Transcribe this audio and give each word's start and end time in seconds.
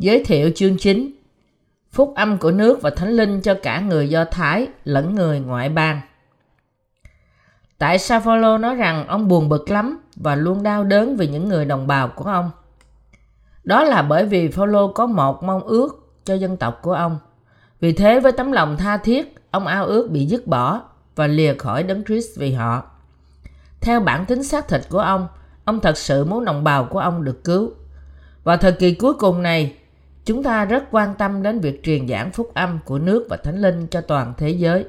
Giới 0.00 0.24
thiệu 0.24 0.50
chương 0.54 0.76
chính 0.78 1.10
Phúc 1.92 2.12
âm 2.16 2.38
của 2.38 2.50
nước 2.50 2.82
và 2.82 2.90
thánh 2.90 3.10
linh 3.10 3.40
cho 3.40 3.54
cả 3.62 3.80
người 3.80 4.08
Do 4.08 4.24
Thái 4.24 4.68
lẫn 4.84 5.14
người 5.14 5.40
ngoại 5.40 5.68
bang. 5.68 6.00
Tại 7.78 7.98
sao 7.98 8.20
Phaolô 8.20 8.58
nói 8.58 8.74
rằng 8.74 9.06
ông 9.06 9.28
buồn 9.28 9.48
bực 9.48 9.70
lắm 9.70 9.98
và 10.16 10.34
luôn 10.34 10.62
đau 10.62 10.84
đớn 10.84 11.16
vì 11.16 11.26
những 11.26 11.48
người 11.48 11.64
đồng 11.64 11.86
bào 11.86 12.08
của 12.08 12.24
ông? 12.24 12.50
Đó 13.64 13.84
là 13.84 14.02
bởi 14.02 14.26
vì 14.26 14.48
Phaolô 14.48 14.92
có 14.92 15.06
một 15.06 15.42
mong 15.42 15.62
ước 15.62 16.12
cho 16.24 16.34
dân 16.34 16.56
tộc 16.56 16.78
của 16.82 16.92
ông. 16.92 17.18
Vì 17.80 17.92
thế 17.92 18.20
với 18.20 18.32
tấm 18.32 18.52
lòng 18.52 18.76
tha 18.76 18.96
thiết, 18.96 19.34
ông 19.50 19.66
ao 19.66 19.86
ước 19.86 20.10
bị 20.10 20.26
dứt 20.26 20.46
bỏ 20.46 20.80
và 21.16 21.26
lìa 21.26 21.54
khỏi 21.54 21.82
đấng 21.82 22.04
Christ 22.04 22.38
vì 22.38 22.52
họ. 22.52 22.82
Theo 23.80 24.00
bản 24.00 24.26
tính 24.26 24.42
xác 24.44 24.68
thịt 24.68 24.80
của 24.88 24.98
ông, 24.98 25.28
ông 25.64 25.80
thật 25.80 25.98
sự 25.98 26.24
muốn 26.24 26.44
đồng 26.44 26.64
bào 26.64 26.84
của 26.84 26.98
ông 26.98 27.24
được 27.24 27.44
cứu. 27.44 27.70
Vào 28.44 28.56
thời 28.56 28.72
kỳ 28.72 28.94
cuối 28.94 29.14
cùng 29.14 29.42
này, 29.42 29.76
chúng 30.24 30.42
ta 30.42 30.64
rất 30.64 30.84
quan 30.90 31.14
tâm 31.14 31.42
đến 31.42 31.60
việc 31.60 31.82
truyền 31.82 32.08
giảng 32.08 32.32
phúc 32.32 32.50
âm 32.54 32.78
của 32.84 32.98
nước 32.98 33.26
và 33.30 33.36
thánh 33.36 33.60
linh 33.60 33.86
cho 33.86 34.00
toàn 34.00 34.34
thế 34.38 34.50
giới. 34.50 34.84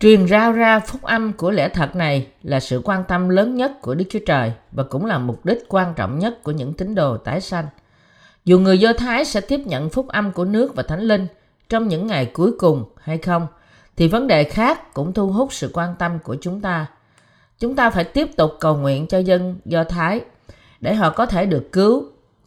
Truyền 0.00 0.28
rao 0.28 0.52
ra 0.52 0.80
phúc 0.80 1.02
âm 1.02 1.32
của 1.32 1.50
lẽ 1.50 1.68
thật 1.68 1.96
này 1.96 2.26
là 2.42 2.60
sự 2.60 2.82
quan 2.84 3.04
tâm 3.04 3.28
lớn 3.28 3.54
nhất 3.54 3.72
của 3.82 3.94
Đức 3.94 4.04
Chúa 4.10 4.18
Trời 4.26 4.52
và 4.72 4.82
cũng 4.82 5.06
là 5.06 5.18
mục 5.18 5.46
đích 5.46 5.58
quan 5.68 5.94
trọng 5.94 6.18
nhất 6.18 6.42
của 6.42 6.52
những 6.52 6.72
tín 6.72 6.94
đồ 6.94 7.16
tái 7.16 7.40
sanh. 7.40 7.66
Dù 8.44 8.58
người 8.58 8.78
Do 8.78 8.92
Thái 8.92 9.24
sẽ 9.24 9.40
tiếp 9.40 9.60
nhận 9.64 9.90
phúc 9.90 10.08
âm 10.08 10.32
của 10.32 10.44
nước 10.44 10.74
và 10.74 10.82
thánh 10.82 11.00
linh 11.00 11.26
trong 11.68 11.88
những 11.88 12.06
ngày 12.06 12.26
cuối 12.26 12.52
cùng 12.58 12.84
hay 13.00 13.18
không, 13.18 13.46
thì 13.96 14.08
vấn 14.08 14.26
đề 14.26 14.44
khác 14.44 14.94
cũng 14.94 15.12
thu 15.12 15.32
hút 15.32 15.52
sự 15.52 15.70
quan 15.72 15.94
tâm 15.98 16.18
của 16.18 16.36
chúng 16.40 16.60
ta. 16.60 16.86
Chúng 17.58 17.76
ta 17.76 17.90
phải 17.90 18.04
tiếp 18.04 18.36
tục 18.36 18.52
cầu 18.60 18.76
nguyện 18.76 19.06
cho 19.06 19.18
dân 19.18 19.56
Do 19.64 19.84
Thái 19.84 20.20
để 20.80 20.94
họ 20.94 21.10
có 21.10 21.26
thể 21.26 21.46
được 21.46 21.72
cứu 21.72 22.04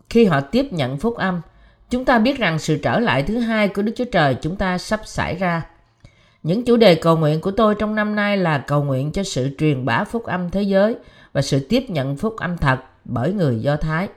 khi 0.09 0.25
họ 0.25 0.41
tiếp 0.41 0.73
nhận 0.73 0.97
phúc 0.97 1.15
âm. 1.15 1.41
Chúng 1.89 2.05
ta 2.05 2.19
biết 2.19 2.37
rằng 2.37 2.59
sự 2.59 2.77
trở 2.83 2.99
lại 2.99 3.23
thứ 3.23 3.39
hai 3.39 3.67
của 3.67 3.81
Đức 3.81 3.91
Chúa 3.95 4.05
Trời 4.05 4.35
chúng 4.41 4.55
ta 4.55 4.77
sắp 4.77 5.01
xảy 5.05 5.35
ra. 5.35 5.65
Những 6.43 6.65
chủ 6.65 6.77
đề 6.77 6.95
cầu 6.95 7.17
nguyện 7.17 7.41
của 7.41 7.51
tôi 7.51 7.75
trong 7.75 7.95
năm 7.95 8.15
nay 8.15 8.37
là 8.37 8.57
cầu 8.57 8.83
nguyện 8.83 9.11
cho 9.11 9.23
sự 9.23 9.49
truyền 9.57 9.85
bá 9.85 10.03
phúc 10.03 10.23
âm 10.23 10.49
thế 10.49 10.61
giới 10.61 10.95
và 11.33 11.41
sự 11.41 11.59
tiếp 11.69 11.85
nhận 11.89 12.17
phúc 12.17 12.35
âm 12.37 12.57
thật 12.57 12.79
bởi 13.05 13.33
người 13.33 13.59
Do 13.59 13.75
Thái. 13.75 14.07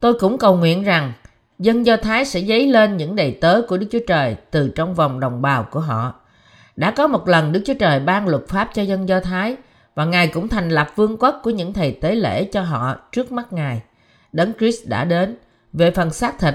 Tôi 0.00 0.14
cũng 0.14 0.38
cầu 0.38 0.56
nguyện 0.56 0.82
rằng 0.82 1.12
dân 1.58 1.86
Do 1.86 1.96
Thái 1.96 2.24
sẽ 2.24 2.40
dấy 2.40 2.66
lên 2.66 2.96
những 2.96 3.16
đầy 3.16 3.38
tớ 3.40 3.62
của 3.68 3.76
Đức 3.76 3.86
Chúa 3.90 3.98
Trời 4.06 4.36
từ 4.50 4.68
trong 4.68 4.94
vòng 4.94 5.20
đồng 5.20 5.42
bào 5.42 5.66
của 5.70 5.80
họ. 5.80 6.14
Đã 6.76 6.90
có 6.90 7.06
một 7.06 7.28
lần 7.28 7.52
Đức 7.52 7.62
Chúa 7.66 7.74
Trời 7.74 8.00
ban 8.00 8.28
luật 8.28 8.48
pháp 8.48 8.70
cho 8.74 8.82
dân 8.82 9.08
Do 9.08 9.20
Thái 9.20 9.56
và 9.94 10.04
Ngài 10.04 10.28
cũng 10.28 10.48
thành 10.48 10.68
lập 10.68 10.88
vương 10.96 11.16
quốc 11.16 11.40
của 11.42 11.50
những 11.50 11.72
thầy 11.72 11.92
tế 11.92 12.14
lễ 12.14 12.44
cho 12.44 12.62
họ 12.62 12.96
trước 13.12 13.32
mắt 13.32 13.52
Ngài. 13.52 13.82
Đấng 14.34 14.52
Christ 14.58 14.86
đã 14.86 15.04
đến 15.04 15.36
về 15.72 15.90
phần 15.90 16.10
xác 16.10 16.38
thịt 16.38 16.54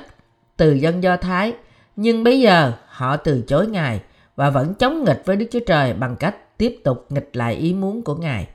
từ 0.58 0.74
dân 0.74 1.04
Do 1.04 1.18
Thái, 1.18 1.54
nhưng 1.96 2.24
bây 2.24 2.40
giờ 2.40 2.74
họ 2.88 3.18
từ 3.18 3.44
chối 3.48 3.68
Ngài 3.68 4.02
và 4.36 4.50
vẫn 4.50 4.74
chống 4.74 5.04
nghịch 5.04 5.22
với 5.26 5.36
Đức 5.36 5.46
Chúa 5.52 5.60
Trời 5.60 5.94
bằng 5.94 6.16
cách 6.16 6.58
tiếp 6.58 6.78
tục 6.84 7.06
nghịch 7.10 7.30
lại 7.34 7.56
ý 7.56 7.74
muốn 7.74 8.02
của 8.02 8.16
Ngài. 8.16 8.48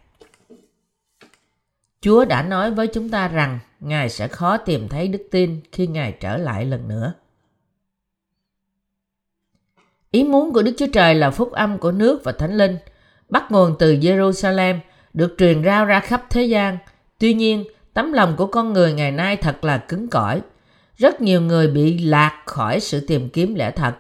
Chúa 2.01 2.25
đã 2.25 2.43
nói 2.43 2.71
với 2.71 2.87
chúng 2.87 3.09
ta 3.09 3.29
rằng 3.29 3.59
Ngài 3.81 4.09
sẽ 4.09 4.29
khó 4.29 4.57
tìm 4.57 4.89
thấy 4.89 5.09
đức 5.09 5.29
tin 5.31 5.61
khi 5.73 5.87
Ngài 5.87 6.13
trở 6.21 6.37
lại 6.37 6.65
lần 6.65 6.89
nữa. 6.89 7.13
Ý 10.11 10.25
muốn 10.25 10.53
của 10.53 10.63
Đức 10.63 10.75
Chúa 10.79 10.87
Trời 10.93 11.15
là 11.15 11.31
phúc 11.31 11.53
âm 11.53 11.79
của 11.79 11.93
nước 11.93 12.25
và 12.25 12.33
thánh 12.33 12.57
linh, 12.57 12.77
bắt 13.29 13.45
nguồn 13.51 13.77
từ 13.79 13.95
Jerusalem, 13.95 14.79
được 15.13 15.35
truyền 15.39 15.65
rao 15.65 15.85
ra 15.85 16.01
khắp 16.01 16.27
thế 16.31 16.43
gian. 16.43 16.79
Tuy 17.19 17.35
nhiên, 17.35 17.65
tấm 17.95 18.13
lòng 18.13 18.37
của 18.37 18.47
con 18.47 18.73
người 18.73 18.93
ngày 18.93 19.13
nay 19.13 19.37
thật 19.37 19.65
là 19.65 19.79
cứng 19.79 20.09
cỏi. 20.09 20.41
Rất 20.97 21.21
nhiều 21.21 21.41
người 21.41 21.69
bị 21.69 21.99
lạc 21.99 22.43
khỏi 22.47 22.81
sự 22.81 23.01
tìm 23.01 23.29
kiếm 23.29 23.55
lẽ 23.55 23.71
thật. 23.71 23.95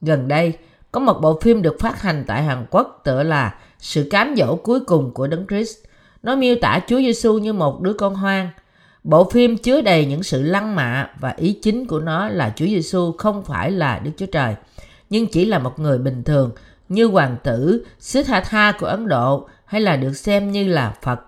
Gần 0.00 0.28
đây, 0.28 0.52
có 0.92 1.00
một 1.00 1.18
bộ 1.22 1.40
phim 1.40 1.62
được 1.62 1.80
phát 1.80 2.02
hành 2.02 2.24
tại 2.26 2.42
Hàn 2.42 2.66
Quốc 2.70 3.00
tựa 3.04 3.22
là 3.22 3.54
Sự 3.78 4.08
cám 4.10 4.34
dỗ 4.36 4.56
cuối 4.56 4.80
cùng 4.80 5.14
của 5.14 5.26
Đấng 5.26 5.46
Christ. 5.46 5.78
Nó 6.22 6.36
miêu 6.36 6.56
tả 6.60 6.80
Chúa 6.86 6.98
Giêsu 6.98 7.38
như 7.38 7.52
một 7.52 7.80
đứa 7.80 7.92
con 7.92 8.14
hoang. 8.14 8.48
Bộ 9.04 9.30
phim 9.30 9.56
chứa 9.56 9.80
đầy 9.80 10.06
những 10.06 10.22
sự 10.22 10.42
lăng 10.42 10.76
mạ 10.76 11.10
và 11.20 11.34
ý 11.36 11.58
chính 11.62 11.86
của 11.86 12.00
nó 12.00 12.28
là 12.28 12.52
Chúa 12.56 12.66
Giêsu 12.66 13.12
không 13.18 13.42
phải 13.42 13.70
là 13.70 13.98
Đức 13.98 14.10
Chúa 14.16 14.26
Trời, 14.26 14.54
nhưng 15.10 15.26
chỉ 15.26 15.44
là 15.44 15.58
một 15.58 15.78
người 15.78 15.98
bình 15.98 16.24
thường 16.24 16.50
như 16.88 17.04
hoàng 17.04 17.36
tử 17.44 17.84
Siddhartha 18.00 18.72
của 18.72 18.86
Ấn 18.86 19.08
Độ 19.08 19.48
hay 19.64 19.80
là 19.80 19.96
được 19.96 20.12
xem 20.12 20.52
như 20.52 20.68
là 20.68 20.94
Phật. 21.02 21.20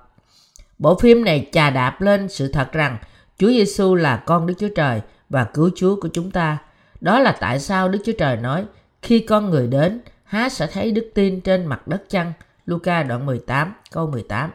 Bộ 0.82 0.98
phim 0.98 1.24
này 1.24 1.48
chà 1.52 1.70
đạp 1.70 2.00
lên 2.00 2.28
sự 2.28 2.48
thật 2.48 2.72
rằng 2.72 2.98
Chúa 3.38 3.48
Giêsu 3.48 3.94
là 3.94 4.16
con 4.16 4.46
Đức 4.46 4.54
Chúa 4.58 4.68
Trời 4.68 5.00
và 5.28 5.44
cứu 5.44 5.70
Chúa 5.76 6.00
của 6.00 6.08
chúng 6.08 6.30
ta. 6.30 6.58
Đó 7.00 7.20
là 7.20 7.36
tại 7.40 7.60
sao 7.60 7.88
Đức 7.88 7.98
Chúa 8.04 8.12
Trời 8.18 8.36
nói 8.36 8.64
khi 9.02 9.20
con 9.20 9.50
người 9.50 9.66
đến, 9.66 10.00
há 10.24 10.48
sẽ 10.48 10.66
thấy 10.66 10.92
đức 10.92 11.10
tin 11.14 11.40
trên 11.40 11.66
mặt 11.66 11.88
đất 11.88 12.02
chăng? 12.08 12.32
Luca 12.66 13.02
đoạn 13.02 13.26
18 13.26 13.72
câu 13.92 14.06
18 14.06 14.50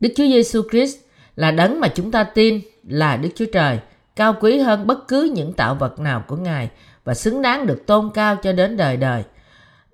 Đức 0.00 0.08
Chúa 0.16 0.24
Giêsu 0.24 0.62
Christ 0.70 0.96
là 1.36 1.50
đấng 1.50 1.80
mà 1.80 1.88
chúng 1.88 2.10
ta 2.10 2.24
tin 2.24 2.60
là 2.88 3.16
Đức 3.16 3.28
Chúa 3.34 3.46
Trời, 3.52 3.78
cao 4.16 4.34
quý 4.40 4.58
hơn 4.58 4.86
bất 4.86 5.08
cứ 5.08 5.32
những 5.34 5.52
tạo 5.52 5.74
vật 5.74 5.98
nào 5.98 6.24
của 6.28 6.36
Ngài 6.36 6.70
và 7.04 7.14
xứng 7.14 7.42
đáng 7.42 7.66
được 7.66 7.86
tôn 7.86 8.10
cao 8.14 8.36
cho 8.36 8.52
đến 8.52 8.76
đời 8.76 8.96
đời. 8.96 9.24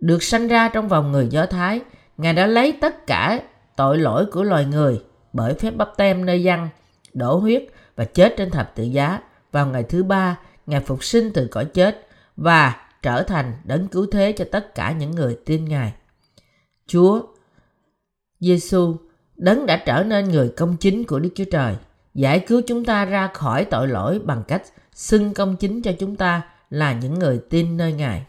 Được 0.00 0.22
sanh 0.22 0.48
ra 0.48 0.68
trong 0.68 0.88
vòng 0.88 1.12
người 1.12 1.26
Do 1.30 1.46
Thái, 1.46 1.80
Ngài 2.16 2.32
đã 2.32 2.46
lấy 2.46 2.72
tất 2.72 3.06
cả 3.06 3.40
tội 3.76 3.98
lỗi 3.98 4.26
của 4.26 4.42
loài 4.42 4.64
người 4.64 5.02
bởi 5.32 5.54
phép 5.54 5.70
bắp 5.70 5.96
tem 5.96 6.24
nơi 6.26 6.42
dân, 6.42 6.68
đổ 7.14 7.36
huyết 7.36 7.64
và 7.96 8.04
chết 8.04 8.34
trên 8.36 8.50
thập 8.50 8.74
tự 8.74 8.82
giá. 8.84 9.20
Vào 9.52 9.66
ngày 9.66 9.82
thứ 9.82 10.02
ba, 10.02 10.38
ngày 10.66 10.80
phục 10.80 11.04
sinh 11.04 11.30
từ 11.34 11.46
cõi 11.46 11.64
chết 11.64 12.06
và 12.36 12.76
trở 13.02 13.22
thành 13.22 13.52
đấng 13.64 13.88
cứu 13.88 14.06
thế 14.12 14.32
cho 14.32 14.44
tất 14.52 14.74
cả 14.74 14.92
những 14.92 15.10
người 15.10 15.38
tin 15.44 15.64
Ngài. 15.64 15.92
Chúa 16.86 17.22
Giêsu 18.40 18.96
đấng 19.36 19.66
đã 19.66 19.82
trở 19.86 20.02
nên 20.02 20.28
người 20.28 20.48
công 20.56 20.76
chính 20.76 21.04
của 21.04 21.18
Đức 21.18 21.30
Chúa 21.34 21.44
Trời, 21.50 21.76
giải 22.14 22.40
cứu 22.40 22.62
chúng 22.66 22.84
ta 22.84 23.04
ra 23.04 23.30
khỏi 23.34 23.64
tội 23.64 23.88
lỗi 23.88 24.18
bằng 24.24 24.42
cách 24.48 24.62
xưng 24.94 25.34
công 25.34 25.56
chính 25.56 25.82
cho 25.82 25.92
chúng 25.98 26.16
ta 26.16 26.42
là 26.70 26.92
những 26.92 27.18
người 27.18 27.40
tin 27.50 27.76
nơi 27.76 27.92
Ngài. 27.92 28.26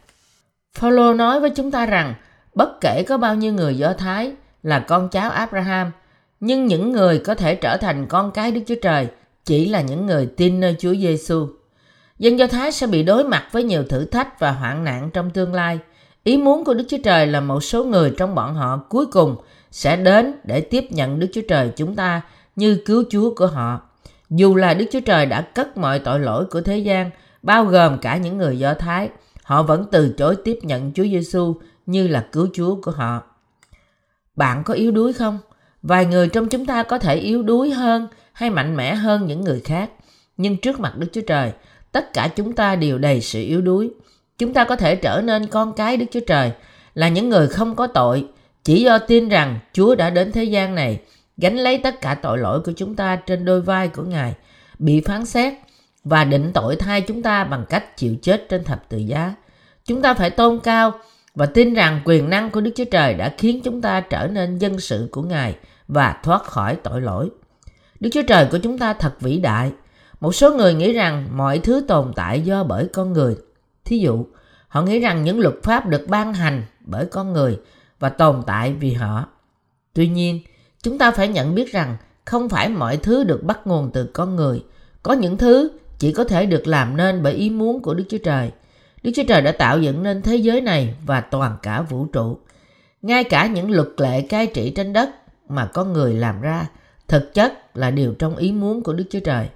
Phaolô 0.77 1.13
nói 1.13 1.39
với 1.39 1.49
chúng 1.49 1.71
ta 1.71 1.85
rằng 1.85 2.13
bất 2.53 2.77
kể 2.81 3.03
có 3.07 3.17
bao 3.17 3.35
nhiêu 3.35 3.53
người 3.53 3.77
Do 3.77 3.93
Thái 3.93 4.35
là 4.65 4.79
con 4.79 5.09
cháu 5.09 5.29
Abraham, 5.29 5.91
nhưng 6.39 6.65
những 6.65 6.91
người 6.91 7.19
có 7.19 7.35
thể 7.35 7.55
trở 7.55 7.77
thành 7.77 8.07
con 8.07 8.31
cái 8.31 8.51
Đức 8.51 8.61
Chúa 8.67 8.75
Trời 8.81 9.07
chỉ 9.45 9.65
là 9.69 9.81
những 9.81 10.05
người 10.05 10.25
tin 10.25 10.59
nơi 10.59 10.75
Chúa 10.79 10.95
Giêsu. 10.95 11.47
Dân 12.19 12.39
Do 12.39 12.47
Thái 12.47 12.71
sẽ 12.71 12.87
bị 12.87 13.03
đối 13.03 13.23
mặt 13.23 13.43
với 13.51 13.63
nhiều 13.63 13.83
thử 13.83 14.05
thách 14.05 14.39
và 14.39 14.51
hoạn 14.51 14.83
nạn 14.83 15.09
trong 15.13 15.29
tương 15.29 15.53
lai. 15.53 15.79
Ý 16.23 16.37
muốn 16.37 16.63
của 16.63 16.73
Đức 16.73 16.83
Chúa 16.89 16.97
Trời 17.03 17.27
là 17.27 17.39
một 17.39 17.63
số 17.63 17.83
người 17.83 18.13
trong 18.17 18.35
bọn 18.35 18.55
họ 18.55 18.77
cuối 18.89 19.05
cùng 19.05 19.35
sẽ 19.71 19.95
đến 19.95 20.33
để 20.43 20.61
tiếp 20.61 20.85
nhận 20.89 21.19
Đức 21.19 21.27
Chúa 21.33 21.41
Trời 21.49 21.71
chúng 21.75 21.95
ta 21.95 22.21
như 22.55 22.81
cứu 22.85 23.03
Chúa 23.09 23.33
của 23.35 23.47
họ. 23.47 23.81
Dù 24.29 24.55
là 24.55 24.73
Đức 24.73 24.85
Chúa 24.91 24.99
Trời 24.99 25.25
đã 25.25 25.41
cất 25.41 25.77
mọi 25.77 25.99
tội 25.99 26.19
lỗi 26.19 26.45
của 26.45 26.61
thế 26.61 26.77
gian, 26.77 27.09
bao 27.43 27.65
gồm 27.65 27.97
cả 27.99 28.17
những 28.17 28.37
người 28.37 28.59
Do 28.59 28.73
Thái, 28.73 29.09
họ 29.43 29.63
vẫn 29.63 29.85
từ 29.91 30.13
chối 30.17 30.35
tiếp 30.43 30.59
nhận 30.61 30.91
Chúa 30.91 31.03
Giêsu 31.03 31.55
như 31.85 32.07
là 32.07 32.25
cứu 32.31 32.47
Chúa 32.53 32.75
của 32.81 32.91
họ. 32.91 33.23
Bạn 34.35 34.63
có 34.63 34.73
yếu 34.73 34.91
đuối 34.91 35.13
không? 35.13 35.39
Vài 35.81 36.05
người 36.05 36.27
trong 36.27 36.49
chúng 36.49 36.65
ta 36.65 36.83
có 36.83 36.99
thể 36.99 37.15
yếu 37.15 37.43
đuối 37.43 37.71
hơn 37.71 38.07
hay 38.33 38.49
mạnh 38.49 38.75
mẽ 38.75 38.95
hơn 38.95 39.25
những 39.27 39.41
người 39.41 39.59
khác. 39.59 39.89
Nhưng 40.37 40.57
trước 40.57 40.79
mặt 40.79 40.97
Đức 40.97 41.07
Chúa 41.13 41.21
Trời, 41.21 41.51
tất 41.91 42.13
cả 42.13 42.29
chúng 42.35 42.53
ta 42.53 42.75
đều 42.75 42.97
đầy 42.97 43.21
sự 43.21 43.41
yếu 43.41 43.61
đuối. 43.61 43.89
Chúng 44.37 44.53
ta 44.53 44.63
có 44.63 44.75
thể 44.75 44.95
trở 44.95 45.21
nên 45.21 45.47
con 45.47 45.73
cái 45.73 45.97
Đức 45.97 46.05
Chúa 46.11 46.19
Trời, 46.27 46.51
là 46.93 47.07
những 47.07 47.29
người 47.29 47.47
không 47.47 47.75
có 47.75 47.87
tội, 47.87 48.25
chỉ 48.63 48.83
do 48.83 48.97
tin 48.97 49.29
rằng 49.29 49.59
Chúa 49.73 49.95
đã 49.95 50.09
đến 50.09 50.31
thế 50.31 50.43
gian 50.43 50.75
này, 50.75 50.99
gánh 51.37 51.57
lấy 51.57 51.77
tất 51.77 52.01
cả 52.01 52.15
tội 52.15 52.37
lỗi 52.37 52.61
của 52.61 52.71
chúng 52.75 52.95
ta 52.95 53.15
trên 53.15 53.45
đôi 53.45 53.61
vai 53.61 53.87
của 53.87 54.03
Ngài, 54.03 54.33
bị 54.79 55.01
phán 55.01 55.25
xét 55.25 55.53
và 56.03 56.23
định 56.23 56.51
tội 56.53 56.75
thay 56.75 57.01
chúng 57.01 57.21
ta 57.21 57.43
bằng 57.43 57.65
cách 57.69 57.97
chịu 57.97 58.15
chết 58.21 58.49
trên 58.49 58.63
thập 58.63 58.89
tự 58.89 58.97
giá. 58.97 59.33
Chúng 59.85 60.01
ta 60.01 60.13
phải 60.13 60.29
tôn 60.29 60.59
cao 60.63 60.93
và 61.35 61.45
tin 61.45 61.73
rằng 61.73 62.01
quyền 62.05 62.29
năng 62.29 62.51
của 62.51 62.61
Đức 62.61 62.71
Chúa 62.75 62.85
Trời 62.91 63.13
đã 63.13 63.33
khiến 63.37 63.61
chúng 63.63 63.81
ta 63.81 64.01
trở 64.01 64.27
nên 64.27 64.57
dân 64.57 64.79
sự 64.79 65.07
của 65.11 65.21
Ngài 65.21 65.55
và 65.87 66.17
thoát 66.23 66.43
khỏi 66.43 66.75
tội 66.75 67.01
lỗi. 67.01 67.29
Đức 67.99 68.09
Chúa 68.13 68.21
Trời 68.27 68.47
của 68.51 68.57
chúng 68.57 68.77
ta 68.77 68.93
thật 68.93 69.21
vĩ 69.21 69.37
đại. 69.37 69.71
Một 70.19 70.35
số 70.35 70.53
người 70.55 70.73
nghĩ 70.73 70.93
rằng 70.93 71.27
mọi 71.31 71.59
thứ 71.59 71.85
tồn 71.87 72.11
tại 72.15 72.41
do 72.41 72.63
bởi 72.63 72.87
con 72.93 73.13
người. 73.13 73.35
Thí 73.85 73.97
dụ, 73.99 74.25
họ 74.67 74.81
nghĩ 74.81 74.99
rằng 74.99 75.23
những 75.23 75.39
luật 75.39 75.55
pháp 75.63 75.87
được 75.87 76.07
ban 76.07 76.33
hành 76.33 76.63
bởi 76.81 77.05
con 77.05 77.33
người 77.33 77.59
và 77.99 78.09
tồn 78.09 78.41
tại 78.45 78.73
vì 78.73 78.93
họ. 78.93 79.27
Tuy 79.93 80.07
nhiên, 80.07 80.39
chúng 80.81 80.97
ta 80.97 81.11
phải 81.11 81.27
nhận 81.27 81.55
biết 81.55 81.71
rằng 81.71 81.97
không 82.25 82.49
phải 82.49 82.69
mọi 82.69 82.97
thứ 82.97 83.23
được 83.23 83.43
bắt 83.43 83.59
nguồn 83.65 83.91
từ 83.93 84.05
con 84.05 84.35
người. 84.35 84.63
Có 85.03 85.13
những 85.13 85.37
thứ 85.37 85.69
chỉ 85.99 86.11
có 86.11 86.23
thể 86.23 86.45
được 86.45 86.67
làm 86.67 86.97
nên 86.97 87.23
bởi 87.23 87.33
ý 87.33 87.49
muốn 87.49 87.81
của 87.81 87.93
Đức 87.93 88.03
Chúa 88.09 88.17
Trời. 88.17 88.51
Đức 89.05 89.11
Chúa 89.15 89.23
Trời 89.27 89.41
đã 89.41 89.51
tạo 89.51 89.79
dựng 89.79 90.03
nên 90.03 90.21
thế 90.21 90.35
giới 90.35 90.61
này 90.61 90.95
và 91.05 91.21
toàn 91.21 91.57
cả 91.61 91.81
vũ 91.81 92.05
trụ. 92.05 92.37
Ngay 93.01 93.23
cả 93.23 93.47
những 93.47 93.71
luật 93.71 93.87
lệ 93.97 94.21
cai 94.21 94.47
trị 94.47 94.69
trên 94.69 94.93
đất 94.93 95.09
mà 95.49 95.65
con 95.65 95.93
người 95.93 96.13
làm 96.13 96.41
ra, 96.41 96.67
thực 97.07 97.33
chất 97.33 97.77
là 97.77 97.91
điều 97.91 98.13
trong 98.13 98.35
ý 98.35 98.51
muốn 98.51 98.83
của 98.83 98.93
Đức 98.93 99.03
Chúa 99.09 99.19
Trời. 99.19 99.47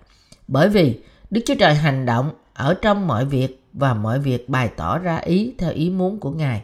Bởi 0.48 0.69
vì 0.69 1.00
Đức 1.30 1.42
Chúa 1.46 1.56
Trời 1.60 1.74
hành 1.74 2.06
động 2.06 2.31
ở 2.54 2.74
trong 2.74 3.07
mọi 3.07 3.25
việc 3.25 3.63
và 3.74 3.94
mọi 3.94 4.19
việc 4.19 4.50
bày 4.50 4.69
tỏ 4.75 4.98
ra 4.98 5.18
ý 5.18 5.54
theo 5.57 5.72
ý 5.72 5.90
muốn 5.90 6.19
của 6.19 6.31
Ngài. 6.31 6.62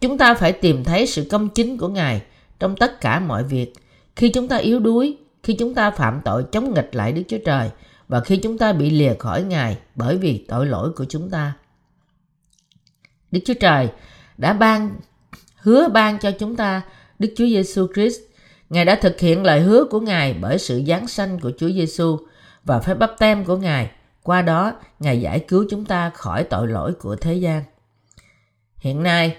Chúng 0.00 0.18
ta 0.18 0.34
phải 0.34 0.52
tìm 0.52 0.84
thấy 0.84 1.06
sự 1.06 1.26
công 1.30 1.48
chính 1.48 1.78
của 1.78 1.88
Ngài 1.88 2.22
trong 2.60 2.76
tất 2.76 3.00
cả 3.00 3.20
mọi 3.20 3.44
việc. 3.44 3.72
Khi 4.16 4.28
chúng 4.28 4.48
ta 4.48 4.56
yếu 4.56 4.78
đuối, 4.78 5.16
khi 5.42 5.54
chúng 5.54 5.74
ta 5.74 5.90
phạm 5.90 6.20
tội 6.24 6.44
chống 6.52 6.74
nghịch 6.74 6.94
lại 6.94 7.12
Đức 7.12 7.22
Chúa 7.28 7.38
Trời 7.44 7.70
và 8.08 8.20
khi 8.20 8.36
chúng 8.36 8.58
ta 8.58 8.72
bị 8.72 8.90
lìa 8.90 9.14
khỏi 9.18 9.42
Ngài 9.42 9.78
bởi 9.94 10.16
vì 10.16 10.44
tội 10.48 10.66
lỗi 10.66 10.92
của 10.96 11.04
chúng 11.08 11.30
ta. 11.30 11.52
Đức 13.34 13.40
Chúa 13.44 13.54
Trời 13.54 13.88
đã 14.38 14.52
ban 14.52 14.96
hứa 15.56 15.88
ban 15.88 16.18
cho 16.18 16.30
chúng 16.30 16.56
ta 16.56 16.82
Đức 17.18 17.32
Chúa 17.36 17.46
Giêsu 17.46 17.86
Christ. 17.94 18.20
Ngài 18.70 18.84
đã 18.84 18.94
thực 18.94 19.20
hiện 19.20 19.42
lời 19.42 19.60
hứa 19.60 19.84
của 19.84 20.00
Ngài 20.00 20.34
bởi 20.40 20.58
sự 20.58 20.82
giáng 20.86 21.08
sanh 21.08 21.38
của 21.40 21.52
Chúa 21.58 21.68
Giêsu 21.68 22.18
và 22.64 22.80
phép 22.80 22.94
bắp 22.94 23.12
tem 23.18 23.44
của 23.44 23.56
Ngài. 23.56 23.90
Qua 24.22 24.42
đó, 24.42 24.72
Ngài 25.00 25.20
giải 25.20 25.40
cứu 25.40 25.64
chúng 25.70 25.84
ta 25.84 26.10
khỏi 26.10 26.44
tội 26.44 26.68
lỗi 26.68 26.92
của 26.92 27.16
thế 27.16 27.34
gian. 27.34 27.62
Hiện 28.76 29.02
nay, 29.02 29.36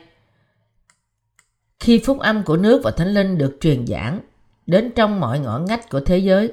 khi 1.80 2.00
phúc 2.00 2.20
âm 2.20 2.44
của 2.44 2.58
nước 2.58 2.82
và 2.84 2.92
thánh 2.92 3.14
linh 3.14 3.38
được 3.38 3.58
truyền 3.62 3.88
giảng 3.88 4.20
đến 4.68 4.92
trong 4.96 5.20
mọi 5.20 5.40
ngõ 5.40 5.60
ngách 5.60 5.90
của 5.90 6.00
thế 6.00 6.18
giới, 6.18 6.52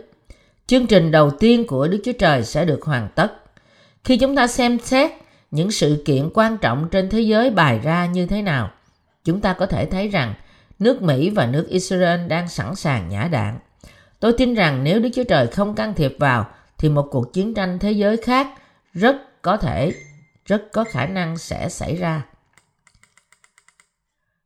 chương 0.66 0.86
trình 0.86 1.10
đầu 1.10 1.30
tiên 1.30 1.66
của 1.66 1.88
Đức 1.88 2.00
Chúa 2.04 2.12
Trời 2.12 2.44
sẽ 2.44 2.64
được 2.64 2.82
hoàn 2.82 3.08
tất. 3.14 3.32
Khi 4.04 4.16
chúng 4.16 4.36
ta 4.36 4.46
xem 4.46 4.78
xét 4.78 5.10
những 5.52 5.70
sự 5.70 6.02
kiện 6.04 6.30
quan 6.34 6.58
trọng 6.58 6.88
trên 6.90 7.10
thế 7.10 7.20
giới 7.20 7.50
bài 7.50 7.80
ra 7.82 8.06
như 8.06 8.26
thế 8.26 8.42
nào, 8.42 8.70
chúng 9.24 9.40
ta 9.40 9.52
có 9.52 9.66
thể 9.66 9.86
thấy 9.86 10.08
rằng 10.08 10.34
nước 10.78 11.02
Mỹ 11.02 11.30
và 11.30 11.46
nước 11.46 11.68
Israel 11.68 12.26
đang 12.28 12.48
sẵn 12.48 12.74
sàng 12.74 13.08
nhả 13.08 13.28
đạn. 13.28 13.58
Tôi 14.20 14.32
tin 14.38 14.54
rằng 14.54 14.84
nếu 14.84 15.00
Đức 15.00 15.08
Chúa 15.14 15.24
Trời 15.24 15.46
không 15.46 15.74
can 15.74 15.94
thiệp 15.94 16.16
vào 16.18 16.46
thì 16.78 16.88
một 16.88 17.08
cuộc 17.10 17.32
chiến 17.32 17.54
tranh 17.54 17.78
thế 17.78 17.92
giới 17.92 18.16
khác 18.16 18.48
rất 18.92 19.42
có 19.42 19.56
thể, 19.56 19.92
rất 20.46 20.72
có 20.72 20.84
khả 20.84 21.06
năng 21.06 21.38
sẽ 21.38 21.68
xảy 21.68 21.96
ra. 21.96 22.22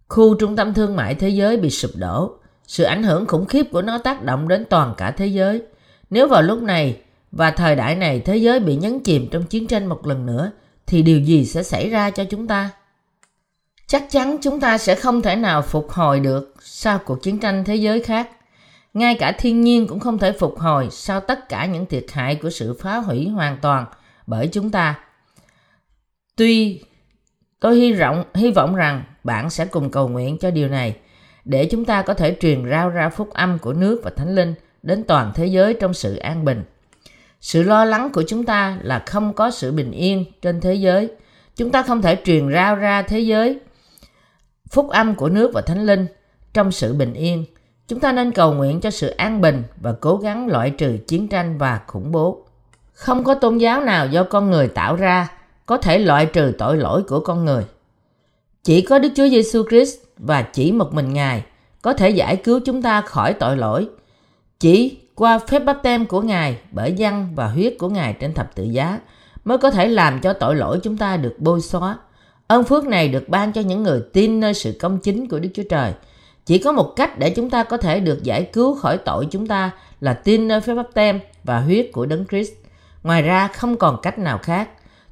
Khu 0.09 0.35
trung 0.35 0.57
tâm 0.57 0.75
thương 0.75 0.97
mại 0.97 1.15
thế 1.15 1.29
giới 1.29 1.57
bị 1.57 1.71
sụp 1.71 1.91
đổ. 1.95 2.39
Sự 2.67 2.85
ảnh 2.85 3.03
hưởng 3.03 3.27
khủng 3.27 3.47
khiếp 3.47 3.67
của 3.73 3.83
nó 3.83 3.99
tác 3.99 4.23
động 4.23 4.49
đến 4.49 4.65
toàn 4.71 4.95
cả 4.97 5.11
thế 5.11 5.27
giới. 5.27 5.63
Nếu 6.11 6.29
vào 6.29 6.43
lúc 6.43 6.63
này 6.63 7.01
và 7.33 7.51
thời 7.51 7.77
đại 7.77 7.97
này 7.97 8.21
thế 8.21 8.37
giới 8.37 8.61
bị 8.61 8.77
nhấn 8.77 9.01
chìm 9.01 9.29
trong 9.31 9.45
chiến 9.45 9.67
tranh 9.67 9.87
một 9.87 10.07
lần 10.07 10.27
nữa, 10.27 10.51
thì 10.87 11.03
điều 11.03 11.21
gì 11.21 11.47
sẽ 11.47 11.63
xảy 11.63 11.91
ra 11.91 12.11
cho 12.11 12.25
chúng 12.25 12.47
ta? 12.47 12.71
Chắc 13.87 14.07
chắn 14.11 14.37
chúng 14.43 14.61
ta 14.61 14.79
sẽ 14.79 14.95
không 14.95 15.23
thể 15.23 15.37
nào 15.37 15.63
phục 15.63 15.91
hồi 15.91 16.21
được 16.21 16.55
sau 16.61 16.99
cuộc 16.99 17.23
chiến 17.23 17.39
tranh 17.39 17.65
thế 17.65 17.77
giới 17.77 18.01
khác. 18.01 18.31
Ngay 18.95 19.15
cả 19.15 19.33
thiên 19.39 19.61
nhiên 19.61 19.87
cũng 19.87 20.01
không 20.01 20.19
thể 20.19 20.33
phục 20.33 20.59
hồi 20.59 20.89
sau 20.91 21.21
tất 21.21 21.49
cả 21.49 21.67
những 21.67 21.87
thiệt 21.87 22.05
hại 22.13 22.35
của 22.35 22.51
sự 22.51 22.79
phá 22.81 22.97
hủy 22.97 23.29
hoàn 23.29 23.59
toàn 23.63 23.87
bởi 24.27 24.49
chúng 24.53 24.71
ta. 24.71 24.99
Tuy 26.37 26.83
tôi 27.61 27.77
hy 27.77 27.93
vọng 27.93 28.25
hy 28.35 28.51
vọng 28.51 28.75
rằng 28.75 29.03
bạn 29.25 29.51
sẽ 29.51 29.67
cùng 29.67 29.91
cầu 29.91 30.09
nguyện 30.09 30.39
cho 30.39 30.51
điều 30.51 30.69
này 30.69 30.97
để 31.45 31.69
chúng 31.71 31.85
ta 31.85 32.03
có 32.03 32.15
thể 32.15 32.37
truyền 32.41 32.71
rao 32.71 32.89
ra 32.89 33.09
phúc 33.09 33.31
âm 33.33 33.59
của 33.59 33.73
nước 33.73 34.01
và 34.05 34.11
thánh 34.17 34.35
linh 34.35 34.55
đến 34.83 35.05
toàn 35.05 35.33
thế 35.35 35.47
giới 35.47 35.75
trong 35.75 35.95
sự 35.95 36.17
an 36.17 36.45
bình. 36.45 36.65
Sự 37.47 37.63
lo 37.63 37.85
lắng 37.85 38.11
của 38.13 38.23
chúng 38.29 38.45
ta 38.45 38.79
là 38.83 39.03
không 39.07 39.33
có 39.33 39.51
sự 39.51 39.73
bình 39.73 39.93
yên 39.93 40.25
trên 40.43 40.61
thế 40.61 40.75
giới. 40.75 41.09
Chúng 41.57 41.71
ta 41.71 41.83
không 41.83 42.03
thể 42.03 42.17
truyền 42.25 42.53
rao 42.53 42.77
ra 42.77 43.03
thế 43.03 43.21
giới 43.21 43.59
phúc 44.71 44.89
âm 44.89 45.15
của 45.15 45.29
nước 45.29 45.51
và 45.55 45.61
thánh 45.61 45.87
linh 45.87 46.07
trong 46.55 46.73
sự 46.73 46.95
bình 46.95 47.15
yên. 47.15 47.45
Chúng 47.89 48.01
ta 48.01 48.13
nên 48.13 48.33
cầu 48.33 48.53
nguyện 48.53 48.81
cho 48.81 48.91
sự 48.91 49.09
an 49.09 49.41
bình 49.41 49.63
và 49.81 49.93
cố 50.01 50.17
gắng 50.17 50.49
loại 50.49 50.71
trừ 50.71 50.97
chiến 51.09 51.29
tranh 51.29 51.59
và 51.59 51.81
khủng 51.87 52.13
bố. 52.13 52.47
Không 52.93 53.25
có 53.25 53.35
tôn 53.35 53.59
giáo 53.59 53.81
nào 53.81 54.07
do 54.07 54.25
con 54.25 54.51
người 54.51 54.69
tạo 54.69 54.97
ra 54.97 55.31
có 55.67 55.77
thể 55.77 55.99
loại 55.99 56.27
trừ 56.27 56.53
tội 56.59 56.77
lỗi 56.77 57.03
của 57.03 57.21
con 57.21 57.45
người. 57.45 57.65
Chỉ 58.65 58.81
có 58.81 58.99
Đức 58.99 59.13
Chúa 59.17 59.29
Giêsu 59.29 59.65
Christ 59.69 59.97
và 60.17 60.43
chỉ 60.43 60.73
một 60.73 60.95
mình 60.95 61.13
Ngài 61.13 61.45
có 61.83 61.93
thể 61.93 62.11
giải 62.11 62.37
cứu 62.37 62.61
chúng 62.65 62.83
ta 62.83 63.01
khỏi 63.01 63.33
tội 63.33 63.57
lỗi. 63.57 63.89
Chỉ 64.61 64.99
qua 65.17 65.39
phép 65.39 65.59
báp 65.59 65.83
tem 65.83 66.07
của 66.07 66.21
Ngài, 66.21 66.59
bởi 66.71 66.93
dân 66.93 67.29
và 67.35 67.49
huyết 67.49 67.75
của 67.79 67.89
Ngài 67.89 68.13
trên 68.13 68.35
thập 68.35 68.55
tự 68.55 68.65
giá, 68.65 69.01
mới 69.45 69.59
có 69.59 69.71
thể 69.71 69.89
làm 69.89 70.21
cho 70.21 70.33
tội 70.33 70.57
lỗi 70.57 70.81
chúng 70.83 70.97
ta 70.97 71.17
được 71.17 71.35
bôi 71.39 71.61
xóa. 71.61 71.99
Ơn 72.47 72.65
phước 72.65 72.85
này 72.85 73.09
được 73.09 73.29
ban 73.29 73.53
cho 73.53 73.61
những 73.61 73.83
người 73.83 74.03
tin 74.13 74.41
nơi 74.41 74.55
sự 74.55 74.77
công 74.81 74.99
chính 74.99 75.29
của 75.29 75.39
Đức 75.39 75.49
Chúa 75.55 75.63
Trời. 75.71 75.93
Chỉ 76.47 76.59
có 76.59 76.73
một 76.73 76.93
cách 76.97 77.19
để 77.19 77.31
chúng 77.31 77.51
ta 77.51 77.65
có 77.65 77.77
thể 77.77 78.01
được 78.01 78.23
giải 78.23 78.51
cứu 78.53 78.75
khỏi 78.75 78.99
tội 78.99 79.29
chúng 79.31 79.47
ta 79.47 79.71
là 80.01 80.15
tin 80.15 80.49
nơi 80.49 80.61
phép 80.61 80.75
báp 80.75 80.87
tem 80.95 81.21
và 81.45 81.61
huyết 81.61 81.91
của 81.93 82.07
Đấng 82.07 82.27
Christ. 82.27 82.53
Ngoài 83.03 83.23
ra, 83.23 83.49
không 83.49 83.77
còn 83.77 84.01
cách 84.03 84.19
nào 84.19 84.39
khác. 84.39 84.69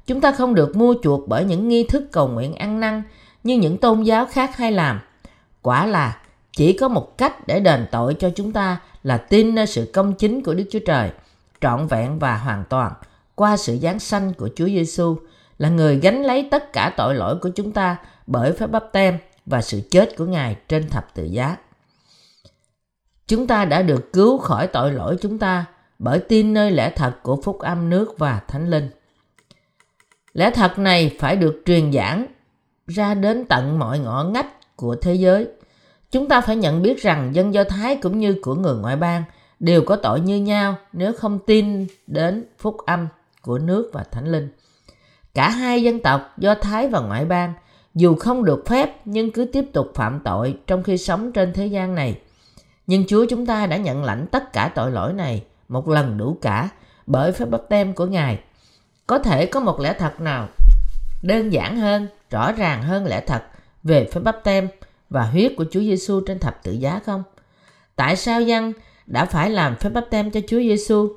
Chúng 0.07 0.21
ta 0.21 0.31
không 0.31 0.55
được 0.55 0.75
mua 0.75 0.95
chuộc 1.03 1.27
bởi 1.27 1.43
những 1.45 1.67
nghi 1.67 1.83
thức 1.83 2.03
cầu 2.11 2.27
nguyện 2.27 2.55
ăn 2.55 2.79
năn 2.79 3.03
như 3.43 3.57
những 3.57 3.77
tôn 3.77 4.03
giáo 4.03 4.25
khác 4.25 4.57
hay 4.57 4.71
làm. 4.71 4.99
Quả 5.61 5.85
là 5.85 6.17
chỉ 6.55 6.73
có 6.73 6.87
một 6.87 7.17
cách 7.17 7.47
để 7.47 7.59
đền 7.59 7.85
tội 7.91 8.13
cho 8.13 8.29
chúng 8.35 8.51
ta 8.51 8.81
là 9.03 9.17
tin 9.17 9.55
nơi 9.55 9.67
sự 9.67 9.91
công 9.93 10.13
chính 10.13 10.43
của 10.43 10.53
Đức 10.53 10.63
Chúa 10.71 10.79
Trời, 10.85 11.11
trọn 11.61 11.87
vẹn 11.87 12.19
và 12.19 12.37
hoàn 12.37 12.63
toàn 12.69 12.93
qua 13.35 13.57
sự 13.57 13.77
giáng 13.77 13.99
sanh 13.99 14.33
của 14.33 14.49
Chúa 14.55 14.65
Giêsu 14.65 15.17
là 15.57 15.69
người 15.69 15.99
gánh 15.99 16.23
lấy 16.23 16.47
tất 16.51 16.73
cả 16.73 16.93
tội 16.97 17.15
lỗi 17.15 17.37
của 17.41 17.49
chúng 17.49 17.71
ta 17.71 17.97
bởi 18.27 18.53
phép 18.53 18.67
bắp 18.67 18.83
tem 18.91 19.17
và 19.45 19.61
sự 19.61 19.81
chết 19.91 20.17
của 20.17 20.25
Ngài 20.25 20.55
trên 20.67 20.89
thập 20.89 21.13
tự 21.13 21.23
giá. 21.23 21.57
Chúng 23.27 23.47
ta 23.47 23.65
đã 23.65 23.81
được 23.81 24.13
cứu 24.13 24.37
khỏi 24.37 24.67
tội 24.67 24.91
lỗi 24.91 25.17
chúng 25.21 25.39
ta 25.39 25.65
bởi 25.99 26.19
tin 26.19 26.53
nơi 26.53 26.71
lẽ 26.71 26.91
thật 26.95 27.13
của 27.23 27.41
phúc 27.41 27.59
âm 27.59 27.89
nước 27.89 28.15
và 28.17 28.41
thánh 28.47 28.69
linh. 28.69 28.89
Lẽ 30.33 30.51
thật 30.51 30.79
này 30.79 31.15
phải 31.19 31.35
được 31.35 31.61
truyền 31.65 31.93
giảng 31.93 32.25
ra 32.87 33.13
đến 33.13 33.45
tận 33.45 33.79
mọi 33.79 33.99
ngõ 33.99 34.23
ngách 34.23 34.75
của 34.75 34.95
thế 34.95 35.13
giới. 35.13 35.47
Chúng 36.15 36.27
ta 36.27 36.41
phải 36.41 36.55
nhận 36.55 36.81
biết 36.81 37.01
rằng 37.01 37.35
dân 37.35 37.53
Do 37.53 37.63
Thái 37.63 37.95
cũng 37.95 38.19
như 38.19 38.35
của 38.41 38.55
người 38.55 38.75
ngoại 38.75 38.95
bang 38.95 39.23
đều 39.59 39.81
có 39.85 39.95
tội 39.95 40.19
như 40.19 40.37
nhau 40.37 40.75
nếu 40.93 41.13
không 41.13 41.39
tin 41.39 41.87
đến 42.07 42.45
phúc 42.59 42.77
âm 42.85 43.07
của 43.41 43.57
nước 43.57 43.89
và 43.93 44.03
thánh 44.11 44.31
linh. 44.31 44.49
Cả 45.33 45.49
hai 45.49 45.83
dân 45.83 45.99
tộc 45.99 46.33
Do 46.37 46.55
Thái 46.55 46.87
và 46.87 46.99
ngoại 46.99 47.25
bang 47.25 47.53
dù 47.95 48.15
không 48.15 48.45
được 48.45 48.63
phép 48.67 48.95
nhưng 49.05 49.31
cứ 49.31 49.45
tiếp 49.45 49.65
tục 49.73 49.91
phạm 49.95 50.19
tội 50.23 50.57
trong 50.67 50.83
khi 50.83 50.97
sống 50.97 51.31
trên 51.31 51.53
thế 51.53 51.67
gian 51.67 51.95
này. 51.95 52.19
Nhưng 52.87 53.07
Chúa 53.07 53.25
chúng 53.29 53.45
ta 53.45 53.67
đã 53.67 53.77
nhận 53.77 54.03
lãnh 54.03 54.27
tất 54.31 54.53
cả 54.53 54.71
tội 54.75 54.91
lỗi 54.91 55.13
này 55.13 55.43
một 55.67 55.89
lần 55.89 56.17
đủ 56.17 56.37
cả 56.41 56.69
bởi 57.05 57.31
phép 57.31 57.45
bắp 57.49 57.61
tem 57.69 57.93
của 57.93 58.05
Ngài. 58.05 58.39
Có 59.07 59.19
thể 59.19 59.45
có 59.45 59.59
một 59.59 59.79
lẽ 59.79 59.95
thật 59.99 60.21
nào 60.21 60.47
đơn 61.23 61.53
giản 61.53 61.77
hơn, 61.77 62.07
rõ 62.29 62.51
ràng 62.51 62.83
hơn 62.83 63.05
lẽ 63.05 63.23
thật 63.27 63.43
về 63.83 64.09
phép 64.11 64.21
bắp 64.23 64.43
tem 64.43 64.67
và 65.15 65.23
huyết 65.23 65.53
của 65.57 65.65
Chúa 65.71 65.79
Giêsu 65.79 66.21
trên 66.21 66.39
thập 66.39 66.63
tự 66.63 66.71
giá 66.71 66.99
không? 67.05 67.23
Tại 67.95 68.15
sao 68.15 68.41
dân 68.41 68.73
đã 69.05 69.25
phải 69.25 69.49
làm 69.49 69.75
phép 69.75 69.89
bắp 69.89 70.05
tem 70.09 70.31
cho 70.31 70.39
Chúa 70.47 70.59
Giêsu? 70.59 71.09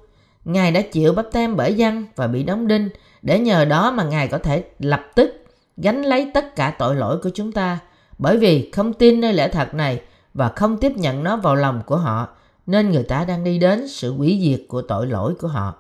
Ngài 0.45 0.73
đã 0.73 0.81
chịu 0.81 1.13
bắp 1.13 1.27
tem 1.33 1.57
bởi 1.57 1.75
dân 1.75 2.07
và 2.17 2.27
bị 2.27 2.43
đóng 2.43 2.67
đinh 2.67 2.89
để 3.23 3.39
nhờ 3.39 3.65
đó 3.65 3.91
mà 3.91 4.05
Ngài 4.05 4.29
có 4.29 4.39
thể 4.39 4.65
lập 4.79 5.03
tức 5.15 5.45
gánh 5.77 6.03
lấy 6.03 6.31
tất 6.35 6.57
cả 6.57 6.75
tội 6.79 6.97
lỗi 6.97 7.19
của 7.23 7.31
chúng 7.35 7.53
ta 7.53 7.79
bởi 8.19 8.37
vì 8.37 8.71
không 8.71 8.93
tin 8.93 9.21
nơi 9.21 9.33
lẽ 9.33 9.49
thật 9.49 9.75
này 9.75 10.01
và 10.35 10.49
không 10.49 10.77
tiếp 10.77 10.93
nhận 10.97 11.25
nó 11.25 11.37
vào 11.37 11.55
lòng 11.55 11.83
của 11.87 11.97
họ, 11.97 12.29
nên 12.67 12.91
người 12.91 13.03
ta 13.03 13.25
đang 13.25 13.45
đi 13.45 13.59
đến 13.59 13.89
sự 13.89 14.13
hủy 14.13 14.41
diệt 14.43 14.61
của 14.69 14.83
tội 14.83 15.07
lỗi 15.07 15.35
của 15.41 15.49
họ. 15.49 15.75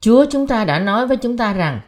Chúa 0.00 0.24
chúng 0.30 0.46
ta 0.46 0.64
đã 0.64 0.78
nói 0.78 1.06
với 1.06 1.16
chúng 1.16 1.36
ta 1.36 1.52
rằng, 1.52 1.80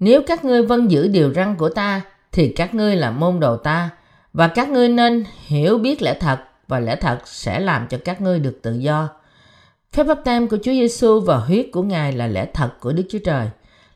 nếu 0.00 0.22
các 0.26 0.44
ngươi 0.44 0.62
vâng 0.62 0.90
giữ 0.90 1.08
điều 1.08 1.34
răn 1.34 1.56
của 1.56 1.68
ta, 1.68 2.00
thì 2.32 2.48
các 2.48 2.74
ngươi 2.74 2.96
là 2.96 3.10
môn 3.10 3.40
đồ 3.40 3.56
ta 3.56 3.90
và 4.34 4.48
các 4.48 4.68
ngươi 4.68 4.88
nên 4.88 5.24
hiểu 5.46 5.78
biết 5.78 6.02
lẽ 6.02 6.14
thật 6.20 6.38
và 6.68 6.80
lẽ 6.80 6.96
thật 6.96 7.18
sẽ 7.24 7.60
làm 7.60 7.86
cho 7.88 7.98
các 8.04 8.20
ngươi 8.20 8.38
được 8.38 8.58
tự 8.62 8.78
do. 8.78 9.08
Phép 9.92 10.04
báp 10.04 10.18
tem 10.24 10.48
của 10.48 10.56
Chúa 10.56 10.72
Giêsu 10.72 11.20
và 11.20 11.36
huyết 11.36 11.66
của 11.72 11.82
Ngài 11.82 12.12
là 12.12 12.26
lẽ 12.26 12.46
thật 12.54 12.70
của 12.80 12.92
Đức 12.92 13.02
Chúa 13.08 13.18
Trời, 13.18 13.48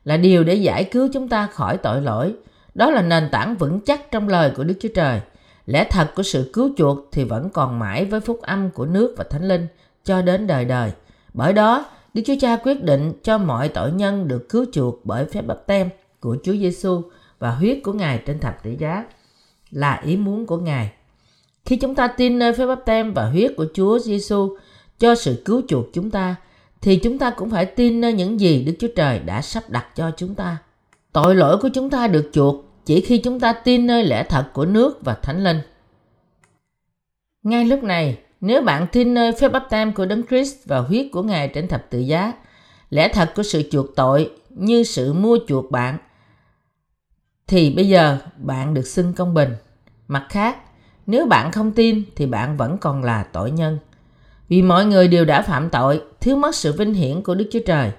là 0.05 0.17
điều 0.17 0.45
để 0.45 0.55
giải 0.55 0.85
cứu 0.85 1.09
chúng 1.13 1.29
ta 1.29 1.47
khỏi 1.47 1.77
tội 1.77 2.03
lỗi. 2.03 2.35
Đó 2.75 2.91
là 2.91 3.03
nền 3.03 3.29
tảng 3.33 3.57
vững 3.57 3.81
chắc 3.81 4.11
trong 4.11 4.29
lời 4.29 4.53
của 4.57 4.65
Đức 4.65 4.75
Chúa 4.81 4.89
Trời. 4.95 5.21
Lẽ 5.67 5.87
thật 5.91 6.11
của 6.15 6.23
sự 6.23 6.51
cứu 6.53 6.71
chuộc 6.77 6.99
thì 7.13 7.25
vẫn 7.25 7.51
còn 7.51 7.79
mãi 7.79 8.05
với 8.05 8.21
phúc 8.21 8.41
âm 8.43 8.71
của 8.71 8.87
nước 8.87 9.15
và 9.17 9.25
thánh 9.31 9.49
linh 9.49 9.67
cho 10.05 10.23
đến 10.23 10.47
đời 10.47 10.65
đời. 10.65 10.93
Bởi 11.35 11.53
đó, 11.53 11.87
Đức 12.15 12.23
Chúa 12.27 12.35
Cha 12.41 12.57
quyết 12.57 12.83
định 12.83 13.13
cho 13.23 13.39
mọi 13.39 13.69
tội 13.69 13.93
nhân 13.93 14.29
được 14.29 14.49
cứu 14.49 14.65
chuộc 14.73 15.01
bởi 15.05 15.25
phép 15.25 15.43
báp 15.47 15.67
tem 15.67 15.89
của 16.21 16.37
Chúa 16.43 16.53
Giêsu 16.53 17.03
và 17.39 17.51
huyết 17.51 17.79
của 17.83 17.93
Ngài 17.93 18.23
trên 18.27 18.41
thập 18.41 18.63
tự 18.63 18.71
giá 18.79 19.05
là 19.71 20.01
ý 20.05 20.17
muốn 20.17 20.47
của 20.47 20.57
Ngài. 20.57 20.91
Khi 21.65 21.77
chúng 21.77 21.95
ta 21.95 22.09
tin 22.09 22.39
nơi 22.39 22.53
phép 22.53 22.67
báp 22.67 22.85
tem 22.87 23.15
và 23.15 23.25
huyết 23.31 23.53
của 23.57 23.67
Chúa 23.75 23.99
Giêsu 23.99 24.57
cho 24.99 25.15
sự 25.15 25.43
cứu 25.45 25.63
chuộc 25.69 25.87
chúng 25.93 26.11
ta, 26.11 26.37
thì 26.81 26.97
chúng 26.97 27.19
ta 27.19 27.31
cũng 27.31 27.51
phải 27.51 27.67
tin 27.67 28.01
nơi 28.01 28.13
những 28.13 28.41
gì 28.41 28.65
Đức 28.65 28.73
Chúa 28.79 28.89
Trời 28.97 29.19
đã 29.19 29.43
sắp 29.43 29.71
đặt 29.71 29.87
cho 29.95 30.11
chúng 30.17 30.35
ta. 30.35 30.59
Tội 31.13 31.35
lỗi 31.35 31.59
của 31.63 31.69
chúng 31.75 31.91
ta 31.91 32.07
được 32.07 32.31
chuộc 32.33 32.65
chỉ 32.85 33.01
khi 33.01 33.19
chúng 33.19 33.41
ta 33.41 33.53
tin 33.53 33.87
nơi 33.87 34.05
lẽ 34.05 34.25
thật 34.29 34.51
của 34.53 34.65
nước 34.65 35.05
và 35.05 35.15
Thánh 35.15 35.45
Linh. 35.45 35.61
Ngay 37.43 37.65
lúc 37.65 37.83
này, 37.83 38.19
nếu 38.41 38.63
bạn 38.63 38.87
tin 38.93 39.15
nơi 39.15 39.33
phép 39.33 39.49
báp 39.49 39.67
tem 39.71 39.93
của 39.93 40.07
Đấng 40.07 40.27
Christ 40.27 40.57
và 40.65 40.79
huyết 40.79 41.07
của 41.13 41.23
Ngài 41.23 41.49
trên 41.49 41.69
thập 41.69 41.91
tự 41.91 41.99
giá, 41.99 42.33
lẽ 42.91 43.09
thật 43.09 43.33
của 43.37 43.43
sự 43.43 43.63
chuộc 43.71 43.97
tội 43.97 44.31
như 44.51 44.83
sự 44.83 45.13
mua 45.13 45.39
chuộc 45.49 45.71
bạn, 45.71 45.99
thì 47.49 47.71
bây 47.71 47.89
giờ 47.89 48.19
bạn 48.37 48.75
được 48.75 48.87
xưng 48.87 49.13
công 49.13 49.35
bình. 49.35 49.55
Mặt 50.09 50.27
khác, 50.29 50.57
nếu 51.07 51.27
bạn 51.27 51.53
không 51.53 51.73
tin 51.73 52.03
thì 52.17 52.27
bạn 52.27 52.57
vẫn 52.57 52.79
còn 52.79 53.05
là 53.05 53.23
tội 53.23 53.51
nhân. 53.51 53.79
Vì 54.49 54.63
mọi 54.63 54.87
người 54.87 55.09
đều 55.09 55.25
đã 55.25 55.43
phạm 55.43 55.71
tội, 55.71 56.03
thiếu 56.21 56.37
mất 56.37 56.55
sự 56.55 56.73
vinh 56.73 56.95
hiển 56.95 57.23
của 57.23 57.35
Đức 57.35 57.49
Chúa 57.53 57.61
Trời. 57.67 57.93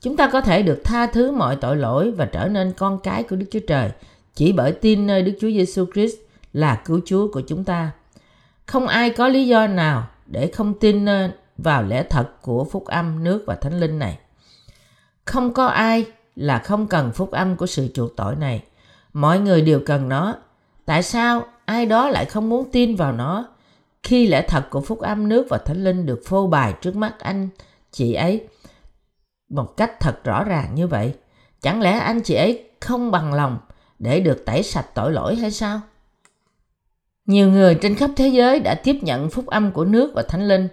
Chúng 0.00 0.16
ta 0.16 0.30
có 0.32 0.40
thể 0.40 0.62
được 0.62 0.80
tha 0.84 1.06
thứ 1.06 1.32
mọi 1.32 1.56
tội 1.56 1.76
lỗi 1.76 2.10
và 2.10 2.24
trở 2.24 2.48
nên 2.48 2.72
con 2.72 2.98
cái 2.98 3.22
của 3.22 3.36
Đức 3.36 3.46
Chúa 3.50 3.60
Trời 3.66 3.90
chỉ 4.34 4.52
bởi 4.52 4.72
tin 4.72 5.06
nơi 5.06 5.22
Đức 5.22 5.32
Chúa 5.40 5.50
Giêsu 5.50 5.86
Christ 5.94 6.14
là 6.52 6.82
cứu 6.84 7.00
Chúa 7.06 7.28
của 7.32 7.42
chúng 7.48 7.64
ta. 7.64 7.90
Không 8.66 8.86
ai 8.86 9.10
có 9.10 9.28
lý 9.28 9.46
do 9.46 9.66
nào 9.66 10.06
để 10.26 10.50
không 10.54 10.74
tin 10.78 11.06
vào 11.58 11.82
lẽ 11.82 12.02
thật 12.02 12.42
của 12.42 12.64
phúc 12.64 12.84
âm 12.86 13.24
nước 13.24 13.44
và 13.46 13.54
thánh 13.54 13.80
linh 13.80 13.98
này. 13.98 14.18
Không 15.24 15.52
có 15.52 15.66
ai 15.66 16.04
là 16.36 16.58
không 16.58 16.86
cần 16.86 17.12
phúc 17.12 17.30
âm 17.30 17.56
của 17.56 17.66
sự 17.66 17.88
chuộc 17.94 18.16
tội 18.16 18.36
này. 18.36 18.62
Mọi 19.12 19.40
người 19.40 19.62
đều 19.62 19.80
cần 19.86 20.08
nó. 20.08 20.34
Tại 20.84 21.02
sao 21.02 21.44
ai 21.64 21.86
đó 21.86 22.08
lại 22.08 22.24
không 22.24 22.48
muốn 22.48 22.70
tin 22.72 22.96
vào 22.96 23.12
nó 23.12 23.46
khi 24.02 24.26
lẽ 24.26 24.42
thật 24.48 24.70
của 24.70 24.80
phúc 24.80 25.00
âm 25.00 25.28
nước 25.28 25.46
và 25.50 25.58
thánh 25.58 25.84
linh 25.84 26.06
được 26.06 26.22
phô 26.26 26.46
bày 26.46 26.74
trước 26.80 26.96
mắt 26.96 27.14
anh, 27.20 27.48
chị 27.90 28.14
ấy 28.14 28.46
một 29.50 29.76
cách 29.76 30.00
thật 30.00 30.24
rõ 30.24 30.44
ràng 30.44 30.74
như 30.74 30.86
vậy? 30.86 31.14
Chẳng 31.60 31.80
lẽ 31.80 31.98
anh 31.98 32.20
chị 32.20 32.34
ấy 32.34 32.70
không 32.80 33.10
bằng 33.10 33.34
lòng 33.34 33.58
để 33.98 34.20
được 34.20 34.44
tẩy 34.46 34.62
sạch 34.62 34.86
tội 34.94 35.12
lỗi 35.12 35.36
hay 35.36 35.50
sao? 35.50 35.80
Nhiều 37.26 37.50
người 37.50 37.74
trên 37.74 37.94
khắp 37.94 38.10
thế 38.16 38.28
giới 38.28 38.60
đã 38.60 38.74
tiếp 38.74 38.98
nhận 39.02 39.30
phúc 39.30 39.46
âm 39.46 39.72
của 39.72 39.84
nước 39.84 40.12
và 40.14 40.22
thánh 40.22 40.48
linh 40.48 40.68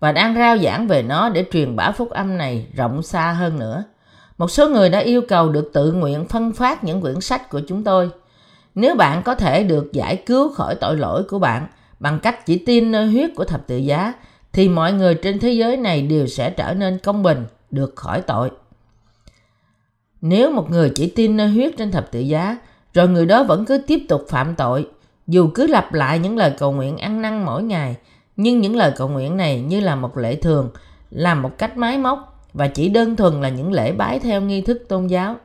và 0.00 0.12
đang 0.12 0.34
rao 0.34 0.58
giảng 0.58 0.86
về 0.86 1.02
nó 1.02 1.28
để 1.28 1.44
truyền 1.52 1.76
bá 1.76 1.90
phúc 1.90 2.10
âm 2.10 2.38
này 2.38 2.66
rộng 2.76 3.02
xa 3.02 3.32
hơn 3.32 3.58
nữa. 3.58 3.84
Một 4.38 4.50
số 4.50 4.68
người 4.68 4.88
đã 4.88 4.98
yêu 4.98 5.22
cầu 5.28 5.48
được 5.48 5.70
tự 5.72 5.92
nguyện 5.92 6.24
phân 6.28 6.52
phát 6.52 6.84
những 6.84 7.00
quyển 7.00 7.20
sách 7.20 7.50
của 7.50 7.60
chúng 7.68 7.84
tôi. 7.84 8.10
Nếu 8.74 8.94
bạn 8.94 9.22
có 9.22 9.34
thể 9.34 9.64
được 9.64 9.92
giải 9.92 10.16
cứu 10.16 10.52
khỏi 10.52 10.74
tội 10.74 10.96
lỗi 10.96 11.22
của 11.28 11.38
bạn 11.38 11.66
bằng 12.00 12.20
cách 12.20 12.46
chỉ 12.46 12.58
tin 12.58 12.92
nơi 12.92 13.06
huyết 13.06 13.30
của 13.36 13.44
thập 13.44 13.66
tự 13.66 13.76
giá, 13.76 14.12
thì 14.52 14.68
mọi 14.68 14.92
người 14.92 15.14
trên 15.14 15.38
thế 15.38 15.52
giới 15.52 15.76
này 15.76 16.02
đều 16.02 16.26
sẽ 16.26 16.50
trở 16.50 16.74
nên 16.74 16.98
công 16.98 17.22
bình, 17.22 17.46
được 17.70 17.96
khỏi 17.96 18.20
tội. 18.20 18.50
Nếu 20.20 20.50
một 20.50 20.70
người 20.70 20.92
chỉ 20.94 21.06
tin 21.06 21.36
nơi 21.36 21.48
huyết 21.48 21.76
trên 21.76 21.90
thập 21.90 22.12
tự 22.12 22.20
giá, 22.20 22.58
rồi 22.94 23.08
người 23.08 23.26
đó 23.26 23.42
vẫn 23.42 23.64
cứ 23.64 23.78
tiếp 23.86 23.98
tục 24.08 24.26
phạm 24.28 24.54
tội, 24.54 24.88
dù 25.26 25.48
cứ 25.54 25.66
lặp 25.66 25.94
lại 25.94 26.18
những 26.18 26.36
lời 26.36 26.52
cầu 26.58 26.72
nguyện 26.72 26.96
ăn 26.96 27.22
năn 27.22 27.44
mỗi 27.44 27.62
ngày, 27.62 27.96
nhưng 28.36 28.60
những 28.60 28.76
lời 28.76 28.92
cầu 28.96 29.08
nguyện 29.08 29.36
này 29.36 29.60
như 29.60 29.80
là 29.80 29.96
một 29.96 30.18
lễ 30.18 30.36
thường, 30.36 30.70
làm 31.10 31.42
một 31.42 31.58
cách 31.58 31.76
máy 31.76 31.98
móc 31.98 32.33
và 32.54 32.68
chỉ 32.68 32.88
đơn 32.88 33.16
thuần 33.16 33.40
là 33.40 33.48
những 33.48 33.72
lễ 33.72 33.92
bái 33.92 34.18
theo 34.18 34.40
nghi 34.40 34.60
thức 34.60 34.84
tôn 34.88 35.06
giáo. 35.06 35.36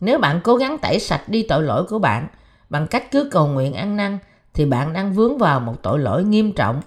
Nếu 0.00 0.18
bạn 0.18 0.40
cố 0.44 0.56
gắng 0.56 0.78
tẩy 0.78 0.98
sạch 0.98 1.28
đi 1.28 1.42
tội 1.42 1.62
lỗi 1.62 1.84
của 1.84 1.98
bạn 1.98 2.28
bằng 2.70 2.86
cách 2.86 3.10
cứ 3.10 3.28
cầu 3.32 3.46
nguyện 3.46 3.74
ăn 3.74 3.96
năn, 3.96 4.18
thì 4.54 4.64
bạn 4.66 4.92
đang 4.92 5.12
vướng 5.12 5.38
vào 5.38 5.60
một 5.60 5.82
tội 5.82 5.98
lỗi 5.98 6.24
nghiêm 6.24 6.52
trọng, 6.52 6.80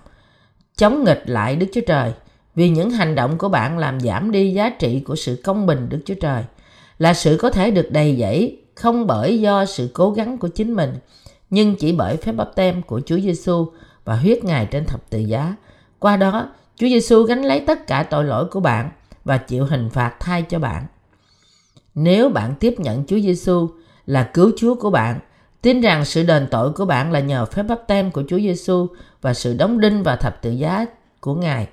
chống 0.77 1.03
nghịch 1.03 1.23
lại 1.25 1.55
Đức 1.55 1.67
Chúa 1.73 1.81
Trời, 1.87 2.11
vì 2.55 2.69
những 2.69 2.89
hành 2.89 3.15
động 3.15 3.37
của 3.37 3.49
bạn 3.49 3.77
làm 3.77 3.99
giảm 3.99 4.31
đi 4.31 4.53
giá 4.53 4.69
trị 4.69 4.99
của 4.99 5.15
sự 5.15 5.41
công 5.43 5.65
bình 5.65 5.89
Đức 5.89 5.99
Chúa 6.05 6.13
Trời, 6.21 6.43
là 6.97 7.13
sự 7.13 7.37
có 7.41 7.49
thể 7.49 7.71
được 7.71 7.91
đầy 7.91 8.17
dẫy 8.19 8.57
không 8.75 9.07
bởi 9.07 9.41
do 9.41 9.65
sự 9.65 9.89
cố 9.93 10.11
gắng 10.11 10.37
của 10.37 10.47
chính 10.47 10.73
mình, 10.73 10.93
nhưng 11.49 11.75
chỉ 11.75 11.91
bởi 11.91 12.17
phép 12.17 12.31
bắp 12.31 12.55
tem 12.55 12.81
của 12.81 13.01
Chúa 13.05 13.19
Giêsu 13.19 13.67
và 14.05 14.15
huyết 14.15 14.43
Ngài 14.43 14.65
trên 14.65 14.85
thập 14.85 15.09
tự 15.09 15.19
giá. 15.19 15.55
Qua 15.99 16.17
đó, 16.17 16.49
Chúa 16.75 16.87
Giêsu 16.87 17.23
gánh 17.23 17.45
lấy 17.45 17.59
tất 17.59 17.87
cả 17.87 18.03
tội 18.03 18.25
lỗi 18.25 18.45
của 18.45 18.59
bạn 18.59 18.91
và 19.23 19.37
chịu 19.37 19.65
hình 19.65 19.89
phạt 19.89 20.15
thay 20.19 20.41
cho 20.41 20.59
bạn. 20.59 20.85
Nếu 21.95 22.29
bạn 22.29 22.55
tiếp 22.59 22.75
nhận 22.77 23.03
Chúa 23.07 23.19
Giêsu 23.19 23.69
là 24.05 24.29
cứu 24.33 24.51
Chúa 24.57 24.75
của 24.75 24.89
bạn, 24.89 25.19
tin 25.61 25.81
rằng 25.81 26.05
sự 26.05 26.23
đền 26.23 26.47
tội 26.51 26.71
của 26.73 26.85
bạn 26.85 27.11
là 27.11 27.19
nhờ 27.19 27.45
phép 27.45 27.63
bắp 27.63 27.87
tem 27.87 28.11
của 28.11 28.23
Chúa 28.29 28.39
Giêsu 28.39 28.87
và 29.21 29.33
sự 29.33 29.53
đóng 29.53 29.79
đinh 29.79 30.03
và 30.03 30.15
thập 30.15 30.41
tự 30.41 30.51
giá 30.51 30.85
của 31.19 31.35
Ngài. 31.35 31.67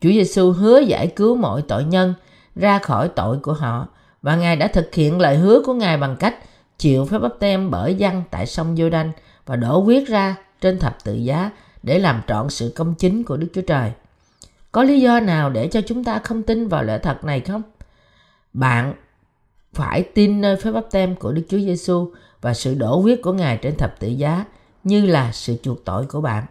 Chúa 0.00 0.10
Giêsu 0.10 0.52
hứa 0.52 0.80
giải 0.80 1.06
cứu 1.06 1.36
mọi 1.36 1.62
tội 1.62 1.84
nhân 1.84 2.14
ra 2.56 2.78
khỏi 2.78 3.08
tội 3.08 3.38
của 3.38 3.52
họ 3.52 3.88
và 4.22 4.36
Ngài 4.36 4.56
đã 4.56 4.68
thực 4.68 4.94
hiện 4.94 5.20
lời 5.20 5.36
hứa 5.36 5.62
của 5.66 5.74
Ngài 5.74 5.96
bằng 5.96 6.16
cách 6.16 6.36
chịu 6.78 7.04
phép 7.04 7.18
bắp 7.18 7.32
tem 7.38 7.70
bởi 7.70 7.94
dân 7.94 8.22
tại 8.30 8.46
sông 8.46 8.76
giô 8.76 8.88
đanh 8.90 9.12
và 9.46 9.56
đổ 9.56 9.80
huyết 9.80 10.08
ra 10.08 10.36
trên 10.60 10.78
thập 10.78 11.04
tự 11.04 11.14
giá 11.14 11.50
để 11.82 11.98
làm 11.98 12.22
trọn 12.26 12.50
sự 12.50 12.72
công 12.76 12.94
chính 12.94 13.24
của 13.24 13.36
Đức 13.36 13.48
Chúa 13.54 13.62
Trời. 13.62 13.92
Có 14.76 14.82
lý 14.82 15.00
do 15.00 15.20
nào 15.20 15.50
để 15.50 15.68
cho 15.68 15.80
chúng 15.80 16.04
ta 16.04 16.18
không 16.18 16.42
tin 16.42 16.68
vào 16.68 16.82
lẽ 16.82 16.98
thật 16.98 17.24
này 17.24 17.40
không? 17.40 17.62
Bạn 18.52 18.94
phải 19.72 20.02
tin 20.02 20.40
nơi 20.40 20.56
phép 20.56 20.70
báp 20.70 20.84
tem 20.90 21.16
của 21.16 21.32
Đức 21.32 21.42
Chúa 21.48 21.58
Giêsu 21.58 22.10
và 22.40 22.54
sự 22.54 22.74
đổ 22.74 22.96
huyết 22.96 23.18
của 23.22 23.32
Ngài 23.32 23.56
trên 23.56 23.76
thập 23.76 24.00
tự 24.00 24.08
giá, 24.08 24.44
như 24.84 25.06
là 25.06 25.32
sự 25.32 25.56
chuộc 25.62 25.84
tội 25.84 26.06
của 26.06 26.20
bạn. 26.20 26.44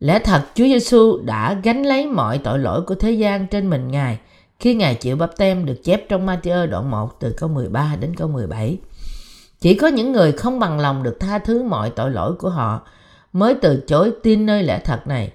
Lẽ 0.00 0.18
thật, 0.18 0.42
Chúa 0.54 0.64
Giêsu 0.64 1.18
đã 1.24 1.60
gánh 1.62 1.86
lấy 1.86 2.06
mọi 2.06 2.38
tội 2.38 2.58
lỗi 2.58 2.82
của 2.82 2.94
thế 2.94 3.10
gian 3.10 3.46
trên 3.46 3.70
mình 3.70 3.88
Ngài 3.88 4.18
khi 4.60 4.74
Ngài 4.74 4.94
chịu 4.94 5.16
bắp 5.16 5.36
tem 5.36 5.66
được 5.66 5.84
chép 5.84 6.08
trong 6.08 6.26
Matthew 6.26 6.66
đoạn 6.66 6.90
1 6.90 7.20
từ 7.20 7.34
câu 7.38 7.48
13 7.48 7.96
đến 8.00 8.14
câu 8.16 8.28
17. 8.28 8.78
Chỉ 9.60 9.74
có 9.74 9.88
những 9.88 10.12
người 10.12 10.32
không 10.32 10.58
bằng 10.58 10.80
lòng 10.80 11.02
được 11.02 11.16
tha 11.20 11.38
thứ 11.38 11.62
mọi 11.62 11.90
tội 11.90 12.10
lỗi 12.10 12.34
của 12.34 12.50
họ 12.50 12.80
mới 13.32 13.54
từ 13.54 13.82
chối 13.86 14.12
tin 14.22 14.46
nơi 14.46 14.62
lẽ 14.62 14.80
thật 14.84 15.06
này. 15.06 15.32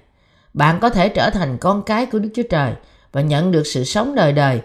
Bạn 0.54 0.80
có 0.80 0.90
thể 0.90 1.08
trở 1.08 1.30
thành 1.30 1.58
con 1.58 1.82
cái 1.82 2.06
của 2.06 2.18
Đức 2.18 2.28
Chúa 2.34 2.42
Trời 2.50 2.72
và 3.12 3.20
nhận 3.20 3.52
được 3.52 3.66
sự 3.66 3.84
sống 3.84 4.14
đời 4.14 4.32
đời 4.32 4.62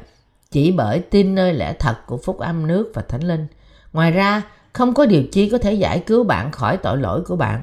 chỉ 0.52 0.72
bởi 0.72 1.00
tin 1.00 1.36
nơi 1.36 1.54
lẽ 1.54 1.74
thật 1.74 1.96
của 2.06 2.18
phúc 2.18 2.40
âm 2.40 2.68
nước 2.68 2.92
và 2.94 3.02
thánh 3.02 3.24
linh. 3.24 3.48
Ngoài 3.94 4.12
ra, 4.12 4.42
không 4.74 4.94
có 4.94 5.06
điều 5.06 5.24
chi 5.32 5.50
có 5.50 5.58
thể 5.58 5.74
giải 5.74 6.04
cứu 6.08 6.24
bạn 6.24 6.52
khỏi 6.52 6.78
tội 6.78 6.98
lỗi 6.98 7.22
của 7.22 7.36
bạn. 7.36 7.62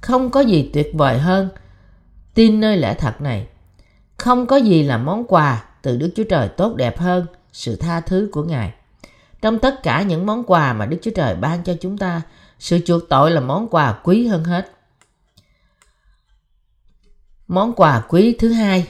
Không 0.00 0.30
có 0.30 0.40
gì 0.40 0.70
tuyệt 0.72 0.90
vời 0.94 1.18
hơn 1.18 1.48
tin 2.34 2.60
nơi 2.60 2.76
lẽ 2.76 2.94
thật 2.94 3.20
này. 3.20 3.46
Không 4.16 4.46
có 4.46 4.56
gì 4.56 4.82
là 4.82 4.98
món 4.98 5.24
quà 5.24 5.64
từ 5.82 5.96
Đức 5.96 6.10
Chúa 6.16 6.24
Trời 6.24 6.48
tốt 6.48 6.74
đẹp 6.74 6.98
hơn 6.98 7.26
sự 7.52 7.76
tha 7.76 8.00
thứ 8.00 8.28
của 8.32 8.42
Ngài. 8.42 8.72
Trong 9.42 9.58
tất 9.58 9.82
cả 9.82 10.02
những 10.02 10.26
món 10.26 10.44
quà 10.44 10.72
mà 10.72 10.86
Đức 10.86 10.96
Chúa 11.02 11.10
Trời 11.10 11.34
ban 11.34 11.64
cho 11.64 11.74
chúng 11.80 11.98
ta, 11.98 12.22
sự 12.58 12.78
chuộc 12.84 13.08
tội 13.08 13.30
là 13.30 13.40
món 13.40 13.68
quà 13.68 13.92
quý 13.92 14.26
hơn 14.26 14.44
hết. 14.44 14.75
Món 17.48 17.72
quà 17.72 18.02
quý 18.08 18.36
thứ 18.38 18.52
hai 18.52 18.86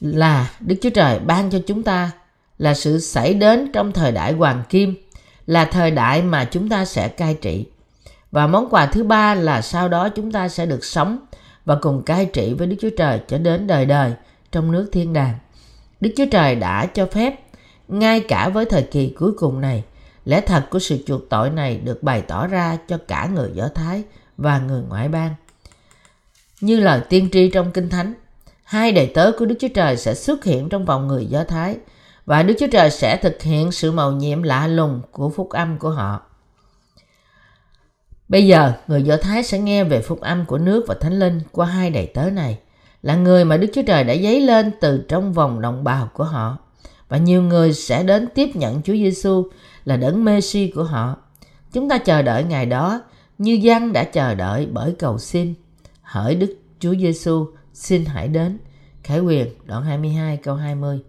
là 0.00 0.50
Đức 0.60 0.76
Chúa 0.82 0.90
Trời 0.90 1.18
ban 1.18 1.50
cho 1.50 1.58
chúng 1.66 1.82
ta 1.82 2.10
là 2.58 2.74
sự 2.74 3.00
xảy 3.00 3.34
đến 3.34 3.72
trong 3.72 3.92
thời 3.92 4.12
đại 4.12 4.32
hoàng 4.32 4.62
kim, 4.68 4.94
là 5.46 5.64
thời 5.64 5.90
đại 5.90 6.22
mà 6.22 6.44
chúng 6.44 6.68
ta 6.68 6.84
sẽ 6.84 7.08
cai 7.08 7.34
trị. 7.34 7.66
Và 8.30 8.46
món 8.46 8.68
quà 8.70 8.86
thứ 8.86 9.04
ba 9.04 9.34
là 9.34 9.62
sau 9.62 9.88
đó 9.88 10.08
chúng 10.08 10.32
ta 10.32 10.48
sẽ 10.48 10.66
được 10.66 10.84
sống 10.84 11.18
và 11.64 11.76
cùng 11.80 12.02
cai 12.02 12.26
trị 12.26 12.54
với 12.58 12.66
Đức 12.66 12.76
Chúa 12.80 12.90
Trời 12.96 13.20
cho 13.28 13.38
đến 13.38 13.66
đời 13.66 13.86
đời 13.86 14.12
trong 14.52 14.72
nước 14.72 14.88
thiên 14.92 15.12
đàng. 15.12 15.34
Đức 16.00 16.10
Chúa 16.16 16.26
Trời 16.30 16.54
đã 16.54 16.86
cho 16.86 17.06
phép 17.06 17.34
ngay 17.88 18.20
cả 18.20 18.48
với 18.48 18.64
thời 18.64 18.82
kỳ 18.82 19.14
cuối 19.18 19.32
cùng 19.32 19.60
này, 19.60 19.84
lẽ 20.24 20.40
thật 20.40 20.66
của 20.70 20.78
sự 20.78 20.98
chuộc 21.06 21.28
tội 21.28 21.50
này 21.50 21.80
được 21.84 22.02
bày 22.02 22.22
tỏ 22.22 22.46
ra 22.46 22.78
cho 22.88 22.98
cả 23.08 23.26
người 23.34 23.50
Do 23.54 23.68
Thái 23.74 24.02
và 24.36 24.58
người 24.58 24.82
ngoại 24.88 25.08
bang. 25.08 25.34
Như 26.60 26.80
lời 26.80 27.00
tiên 27.08 27.28
tri 27.32 27.50
trong 27.50 27.70
Kinh 27.72 27.88
Thánh, 27.88 28.14
hai 28.64 28.92
đầy 28.92 29.06
tớ 29.06 29.32
của 29.38 29.46
Đức 29.46 29.54
Chúa 29.60 29.68
Trời 29.68 29.96
sẽ 29.96 30.14
xuất 30.14 30.44
hiện 30.44 30.68
trong 30.68 30.84
vòng 30.84 31.06
người 31.06 31.26
Do 31.26 31.44
Thái 31.44 31.76
và 32.26 32.42
Đức 32.42 32.54
Chúa 32.58 32.66
Trời 32.72 32.90
sẽ 32.90 33.16
thực 33.16 33.42
hiện 33.42 33.72
sự 33.72 33.92
màu 33.92 34.12
nhiệm 34.12 34.42
lạ 34.42 34.66
lùng 34.66 35.00
của 35.12 35.28
phúc 35.30 35.50
âm 35.50 35.78
của 35.78 35.90
họ. 35.90 36.22
Bây 38.28 38.46
giờ, 38.46 38.72
người 38.86 39.02
Do 39.02 39.16
Thái 39.16 39.42
sẽ 39.42 39.58
nghe 39.58 39.84
về 39.84 40.00
phúc 40.00 40.20
âm 40.20 40.44
của 40.44 40.58
nước 40.58 40.84
và 40.88 40.94
Thánh 41.00 41.18
Linh 41.18 41.40
qua 41.52 41.66
hai 41.66 41.90
đầy 41.90 42.06
tớ 42.06 42.30
này, 42.30 42.58
là 43.02 43.16
người 43.16 43.44
mà 43.44 43.56
Đức 43.56 43.68
Chúa 43.74 43.82
Trời 43.82 44.04
đã 44.04 44.14
dấy 44.14 44.40
lên 44.40 44.70
từ 44.80 45.04
trong 45.08 45.32
vòng 45.32 45.60
đồng 45.60 45.84
bào 45.84 46.10
của 46.14 46.24
họ. 46.24 46.58
Và 47.08 47.16
nhiều 47.16 47.42
người 47.42 47.72
sẽ 47.72 48.02
đến 48.02 48.28
tiếp 48.34 48.50
nhận 48.54 48.82
Chúa 48.82 48.92
Giêsu 48.92 49.50
là 49.84 49.96
đấng 49.96 50.24
Messi 50.24 50.72
của 50.74 50.84
họ. 50.84 51.16
Chúng 51.72 51.88
ta 51.88 51.98
chờ 51.98 52.22
đợi 52.22 52.44
ngày 52.44 52.66
đó 52.66 53.00
như 53.38 53.52
dân 53.52 53.92
đã 53.92 54.04
chờ 54.04 54.34
đợi 54.34 54.68
bởi 54.72 54.94
cầu 54.98 55.18
xin. 55.18 55.54
Hỡi 56.08 56.34
Đức 56.34 56.56
Chúa 56.80 56.94
Giêsu, 56.94 57.46
xin 57.72 58.04
hãy 58.04 58.28
đến. 58.28 58.58
Khải 59.02 59.20
quyền 59.20 59.48
đoạn 59.66 59.84
22 59.84 60.36
câu 60.36 60.54
20 60.54 61.00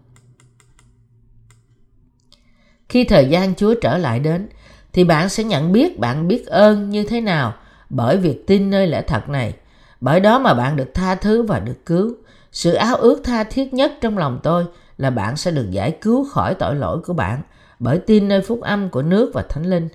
Khi 2.89 3.03
thời 3.03 3.25
gian 3.25 3.55
Chúa 3.55 3.73
trở 3.81 3.97
lại 3.97 4.19
đến, 4.19 4.49
thì 4.93 5.03
bạn 5.03 5.29
sẽ 5.29 5.43
nhận 5.43 5.71
biết 5.71 5.99
bạn 5.99 6.27
biết 6.27 6.47
ơn 6.47 6.89
như 6.89 7.03
thế 7.03 7.21
nào 7.21 7.53
bởi 7.89 8.17
việc 8.17 8.47
tin 8.47 8.69
nơi 8.69 8.87
lẽ 8.87 9.01
thật 9.01 9.29
này. 9.29 9.53
Bởi 10.01 10.19
đó 10.19 10.39
mà 10.39 10.53
bạn 10.53 10.75
được 10.75 10.93
tha 10.93 11.15
thứ 11.15 11.43
và 11.43 11.59
được 11.59 11.85
cứu. 11.85 12.15
Sự 12.51 12.73
áo 12.73 12.95
ước 12.95 13.21
tha 13.23 13.43
thiết 13.43 13.73
nhất 13.73 13.93
trong 14.01 14.17
lòng 14.17 14.39
tôi 14.43 14.65
là 14.97 15.09
bạn 15.09 15.37
sẽ 15.37 15.51
được 15.51 15.67
giải 15.71 15.97
cứu 16.01 16.29
khỏi 16.29 16.53
tội 16.53 16.75
lỗi 16.75 16.99
của 17.05 17.13
bạn 17.13 17.41
bởi 17.79 17.97
tin 17.97 18.27
nơi 18.27 18.41
phúc 18.41 18.61
âm 18.61 18.89
của 18.89 19.01
nước 19.01 19.31
và 19.33 19.41
thánh 19.49 19.65
linh. 19.65 19.87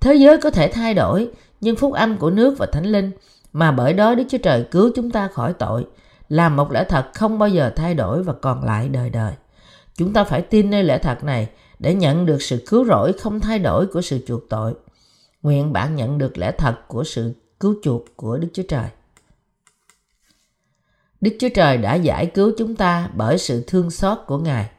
Thế 0.00 0.14
giới 0.14 0.38
có 0.38 0.50
thể 0.50 0.68
thay 0.68 0.94
đổi, 0.94 1.30
nhưng 1.60 1.76
phúc 1.76 1.92
âm 1.92 2.16
của 2.16 2.30
nước 2.30 2.58
và 2.58 2.66
thánh 2.66 2.86
linh 2.86 3.10
mà 3.54 3.72
bởi 3.72 3.92
đó 3.92 4.14
Đức 4.14 4.24
Chúa 4.28 4.38
Trời 4.38 4.64
cứu 4.70 4.90
chúng 4.94 5.10
ta 5.10 5.28
khỏi 5.28 5.52
tội, 5.52 5.86
làm 6.28 6.56
một 6.56 6.72
lẽ 6.72 6.84
thật 6.88 7.10
không 7.14 7.38
bao 7.38 7.48
giờ 7.48 7.72
thay 7.76 7.94
đổi 7.94 8.22
và 8.22 8.32
còn 8.32 8.64
lại 8.64 8.88
đời 8.88 9.10
đời. 9.10 9.34
Chúng 9.96 10.12
ta 10.12 10.24
phải 10.24 10.42
tin 10.42 10.70
nơi 10.70 10.84
lẽ 10.84 10.98
thật 10.98 11.24
này 11.24 11.48
để 11.78 11.94
nhận 11.94 12.26
được 12.26 12.42
sự 12.42 12.64
cứu 12.68 12.84
rỗi 12.84 13.12
không 13.12 13.40
thay 13.40 13.58
đổi 13.58 13.86
của 13.86 14.00
sự 14.02 14.18
chuộc 14.26 14.48
tội. 14.48 14.74
Nguyện 15.42 15.72
bạn 15.72 15.96
nhận 15.96 16.18
được 16.18 16.38
lẽ 16.38 16.52
thật 16.58 16.88
của 16.88 17.04
sự 17.04 17.32
cứu 17.60 17.74
chuộc 17.82 18.16
của 18.16 18.38
Đức 18.38 18.48
Chúa 18.52 18.62
Trời. 18.68 18.86
Đức 21.20 21.36
Chúa 21.40 21.48
Trời 21.54 21.76
đã 21.76 21.94
giải 21.94 22.26
cứu 22.26 22.52
chúng 22.58 22.76
ta 22.76 23.08
bởi 23.14 23.38
sự 23.38 23.64
thương 23.66 23.90
xót 23.90 24.18
của 24.26 24.38
Ngài. 24.38 24.70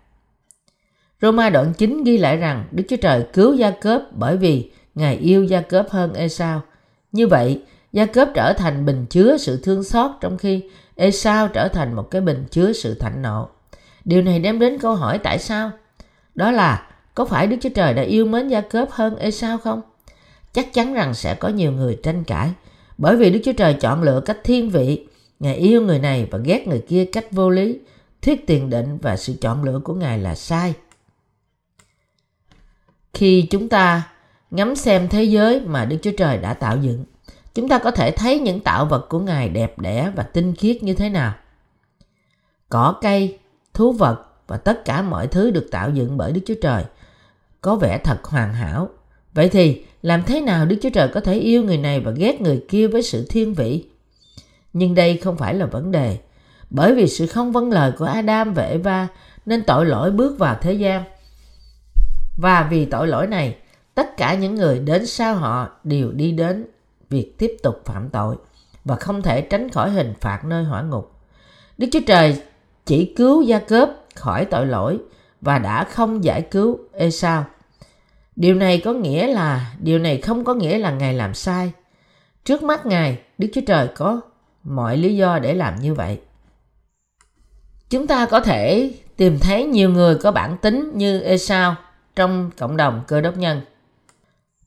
Roma 1.21 1.49
đoạn 1.49 1.73
9 1.77 2.03
ghi 2.03 2.17
lại 2.17 2.37
rằng 2.37 2.67
Đức 2.71 2.83
Chúa 2.89 2.97
Trời 3.01 3.25
cứu 3.33 3.53
Gia 3.53 3.71
Cớp 3.71 4.01
bởi 4.11 4.37
vì 4.37 4.71
Ngài 4.95 5.17
yêu 5.17 5.43
Gia 5.43 5.61
Cớp 5.61 5.89
hơn 5.89 6.13
Esau. 6.13 6.61
Như 7.11 7.27
vậy, 7.27 7.61
Gia 7.95 8.05
Cớp 8.05 8.29
trở 8.33 8.53
thành 8.53 8.85
bình 8.85 9.05
chứa 9.09 9.37
sự 9.37 9.59
thương 9.63 9.83
xót 9.83 10.11
trong 10.21 10.37
khi 10.37 10.63
Esau 10.95 11.47
trở 11.47 11.67
thành 11.67 11.93
một 11.93 12.11
cái 12.11 12.21
bình 12.21 12.45
chứa 12.51 12.73
sự 12.73 12.95
thạnh 12.95 13.21
nộ. 13.21 13.49
Điều 14.05 14.21
này 14.21 14.39
đem 14.39 14.59
đến 14.59 14.77
câu 14.79 14.95
hỏi 14.95 15.17
tại 15.17 15.39
sao? 15.39 15.71
Đó 16.35 16.51
là 16.51 16.87
có 17.13 17.25
phải 17.25 17.47
Đức 17.47 17.57
Chúa 17.61 17.69
Trời 17.69 17.93
đã 17.93 18.01
yêu 18.01 18.25
mến 18.25 18.47
Gia 18.47 18.61
Cớp 18.61 18.91
hơn 18.91 19.15
Esau 19.15 19.57
không? 19.57 19.81
Chắc 20.53 20.73
chắn 20.73 20.93
rằng 20.93 21.13
sẽ 21.13 21.35
có 21.35 21.47
nhiều 21.49 21.71
người 21.71 21.99
tranh 22.03 22.23
cãi 22.23 22.51
bởi 22.97 23.17
vì 23.17 23.29
Đức 23.29 23.39
Chúa 23.45 23.53
Trời 23.53 23.73
chọn 23.73 24.03
lựa 24.03 24.21
cách 24.25 24.37
thiên 24.43 24.69
vị 24.69 25.07
Ngài 25.39 25.55
yêu 25.55 25.81
người 25.81 25.99
này 25.99 26.27
và 26.31 26.37
ghét 26.37 26.67
người 26.67 26.83
kia 26.87 27.05
cách 27.05 27.31
vô 27.31 27.49
lý, 27.49 27.79
thuyết 28.21 28.47
tiền 28.47 28.69
định 28.69 28.97
và 29.01 29.17
sự 29.17 29.33
chọn 29.41 29.63
lựa 29.63 29.79
của 29.83 29.93
Ngài 29.93 30.19
là 30.19 30.35
sai. 30.35 30.73
Khi 33.13 33.47
chúng 33.49 33.69
ta 33.69 34.09
ngắm 34.51 34.75
xem 34.75 35.07
thế 35.09 35.23
giới 35.23 35.59
mà 35.59 35.85
Đức 35.85 35.97
Chúa 36.01 36.11
Trời 36.17 36.37
đã 36.37 36.53
tạo 36.53 36.77
dựng, 36.77 37.05
chúng 37.55 37.69
ta 37.69 37.77
có 37.77 37.91
thể 37.91 38.11
thấy 38.11 38.39
những 38.39 38.59
tạo 38.59 38.85
vật 38.85 39.05
của 39.09 39.19
Ngài 39.19 39.49
đẹp 39.49 39.79
đẽ 39.79 40.11
và 40.15 40.23
tinh 40.23 40.55
khiết 40.55 40.83
như 40.83 40.93
thế 40.93 41.09
nào. 41.09 41.33
Cỏ 42.69 42.95
cây, 43.01 43.39
thú 43.73 43.91
vật 43.91 44.25
và 44.47 44.57
tất 44.57 44.85
cả 44.85 45.01
mọi 45.01 45.27
thứ 45.27 45.51
được 45.51 45.67
tạo 45.71 45.89
dựng 45.89 46.17
bởi 46.17 46.31
Đức 46.31 46.41
Chúa 46.45 46.55
Trời 46.61 46.83
có 47.61 47.75
vẻ 47.75 47.97
thật 47.97 48.23
hoàn 48.23 48.53
hảo. 48.53 48.89
Vậy 49.33 49.49
thì 49.49 49.85
làm 50.01 50.23
thế 50.23 50.41
nào 50.41 50.65
Đức 50.65 50.75
Chúa 50.81 50.89
Trời 50.89 51.07
có 51.07 51.19
thể 51.19 51.33
yêu 51.33 51.63
người 51.63 51.77
này 51.77 51.99
và 51.99 52.11
ghét 52.11 52.41
người 52.41 52.65
kia 52.69 52.87
với 52.87 53.03
sự 53.03 53.25
thiên 53.29 53.53
vị? 53.53 53.85
Nhưng 54.73 54.95
đây 54.95 55.17
không 55.17 55.37
phải 55.37 55.53
là 55.53 55.65
vấn 55.65 55.91
đề. 55.91 56.17
Bởi 56.69 56.95
vì 56.95 57.07
sự 57.07 57.27
không 57.27 57.51
vâng 57.51 57.71
lời 57.71 57.91
của 57.97 58.05
Adam 58.05 58.53
và 58.53 58.63
Eva 58.63 59.07
nên 59.45 59.63
tội 59.63 59.85
lỗi 59.85 60.11
bước 60.11 60.39
vào 60.39 60.57
thế 60.61 60.73
gian. 60.73 61.03
Và 62.37 62.67
vì 62.71 62.85
tội 62.85 63.07
lỗi 63.07 63.27
này, 63.27 63.55
tất 63.95 64.17
cả 64.17 64.35
những 64.35 64.55
người 64.55 64.79
đến 64.79 65.05
sau 65.05 65.35
họ 65.35 65.69
đều 65.83 66.11
đi 66.11 66.31
đến 66.31 66.65
việc 67.15 67.37
tiếp 67.37 67.57
tục 67.63 67.81
phạm 67.85 68.09
tội 68.09 68.35
và 68.85 68.95
không 68.95 69.21
thể 69.21 69.41
tránh 69.41 69.69
khỏi 69.69 69.89
hình 69.89 70.13
phạt 70.21 70.45
nơi 70.45 70.63
hỏa 70.63 70.81
ngục. 70.81 71.11
Đức 71.77 71.87
Chúa 71.91 71.99
Trời 72.07 72.41
chỉ 72.85 73.13
cứu 73.17 73.41
Gia 73.41 73.59
Cớp 73.59 73.89
khỏi 74.15 74.45
tội 74.45 74.65
lỗi 74.65 74.99
và 75.41 75.59
đã 75.59 75.83
không 75.83 76.23
giải 76.23 76.41
cứu 76.41 76.79
Esau. 76.93 77.45
Điều 78.35 78.55
này 78.55 78.81
có 78.85 78.93
nghĩa 78.93 79.27
là 79.27 79.73
điều 79.79 79.99
này 79.99 80.21
không 80.21 80.43
có 80.43 80.53
nghĩa 80.53 80.77
là 80.77 80.91
Ngài 80.91 81.13
làm 81.13 81.33
sai. 81.33 81.71
Trước 82.45 82.63
mắt 82.63 82.85
Ngài, 82.85 83.19
Đức 83.37 83.47
Chúa 83.53 83.61
Trời 83.67 83.87
có 83.87 84.21
mọi 84.63 84.97
lý 84.97 85.15
do 85.15 85.39
để 85.39 85.53
làm 85.53 85.75
như 85.75 85.93
vậy. 85.93 86.19
Chúng 87.89 88.07
ta 88.07 88.25
có 88.25 88.39
thể 88.39 88.93
tìm 89.17 89.39
thấy 89.39 89.65
nhiều 89.65 89.89
người 89.89 90.15
có 90.15 90.31
bản 90.31 90.57
tính 90.57 90.91
như 90.95 91.19
Esau 91.19 91.75
trong 92.15 92.51
cộng 92.57 92.77
đồng 92.77 93.03
cơ 93.07 93.21
đốc 93.21 93.37
nhân. 93.37 93.61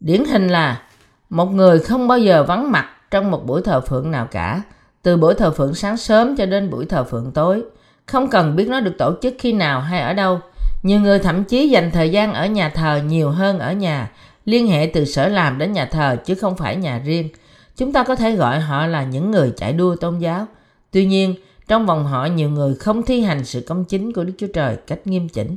Điển 0.00 0.24
hình 0.24 0.48
là 0.48 0.87
một 1.30 1.52
người 1.52 1.78
không 1.78 2.08
bao 2.08 2.18
giờ 2.18 2.44
vắng 2.44 2.72
mặt 2.72 2.86
trong 3.10 3.30
một 3.30 3.46
buổi 3.46 3.62
thờ 3.62 3.80
phượng 3.80 4.10
nào 4.10 4.26
cả, 4.30 4.62
từ 5.02 5.16
buổi 5.16 5.34
thờ 5.34 5.50
phượng 5.50 5.74
sáng 5.74 5.96
sớm 5.96 6.36
cho 6.36 6.46
đến 6.46 6.70
buổi 6.70 6.86
thờ 6.86 7.04
phượng 7.04 7.32
tối, 7.32 7.62
không 8.06 8.28
cần 8.28 8.56
biết 8.56 8.68
nó 8.68 8.80
được 8.80 8.94
tổ 8.98 9.14
chức 9.22 9.34
khi 9.38 9.52
nào 9.52 9.80
hay 9.80 10.00
ở 10.00 10.14
đâu. 10.14 10.40
Nhiều 10.82 11.00
người 11.00 11.18
thậm 11.18 11.44
chí 11.44 11.68
dành 11.68 11.90
thời 11.90 12.10
gian 12.10 12.34
ở 12.34 12.46
nhà 12.46 12.68
thờ 12.68 13.00
nhiều 13.06 13.30
hơn 13.30 13.58
ở 13.58 13.72
nhà, 13.72 14.10
liên 14.44 14.68
hệ 14.68 14.90
từ 14.94 15.04
sở 15.04 15.28
làm 15.28 15.58
đến 15.58 15.72
nhà 15.72 15.84
thờ 15.84 16.16
chứ 16.24 16.34
không 16.34 16.56
phải 16.56 16.76
nhà 16.76 16.98
riêng. 17.04 17.28
Chúng 17.76 17.92
ta 17.92 18.02
có 18.02 18.16
thể 18.16 18.36
gọi 18.36 18.60
họ 18.60 18.86
là 18.86 19.04
những 19.04 19.30
người 19.30 19.52
chạy 19.56 19.72
đua 19.72 19.96
tôn 19.96 20.18
giáo. 20.18 20.46
Tuy 20.90 21.06
nhiên, 21.06 21.34
trong 21.68 21.86
vòng 21.86 22.04
họ 22.04 22.26
nhiều 22.26 22.50
người 22.50 22.74
không 22.74 23.02
thi 23.02 23.20
hành 23.20 23.44
sự 23.44 23.60
công 23.60 23.84
chính 23.84 24.12
của 24.12 24.24
Đức 24.24 24.32
Chúa 24.38 24.46
Trời 24.54 24.76
cách 24.86 25.06
nghiêm 25.06 25.28
chỉnh. 25.28 25.56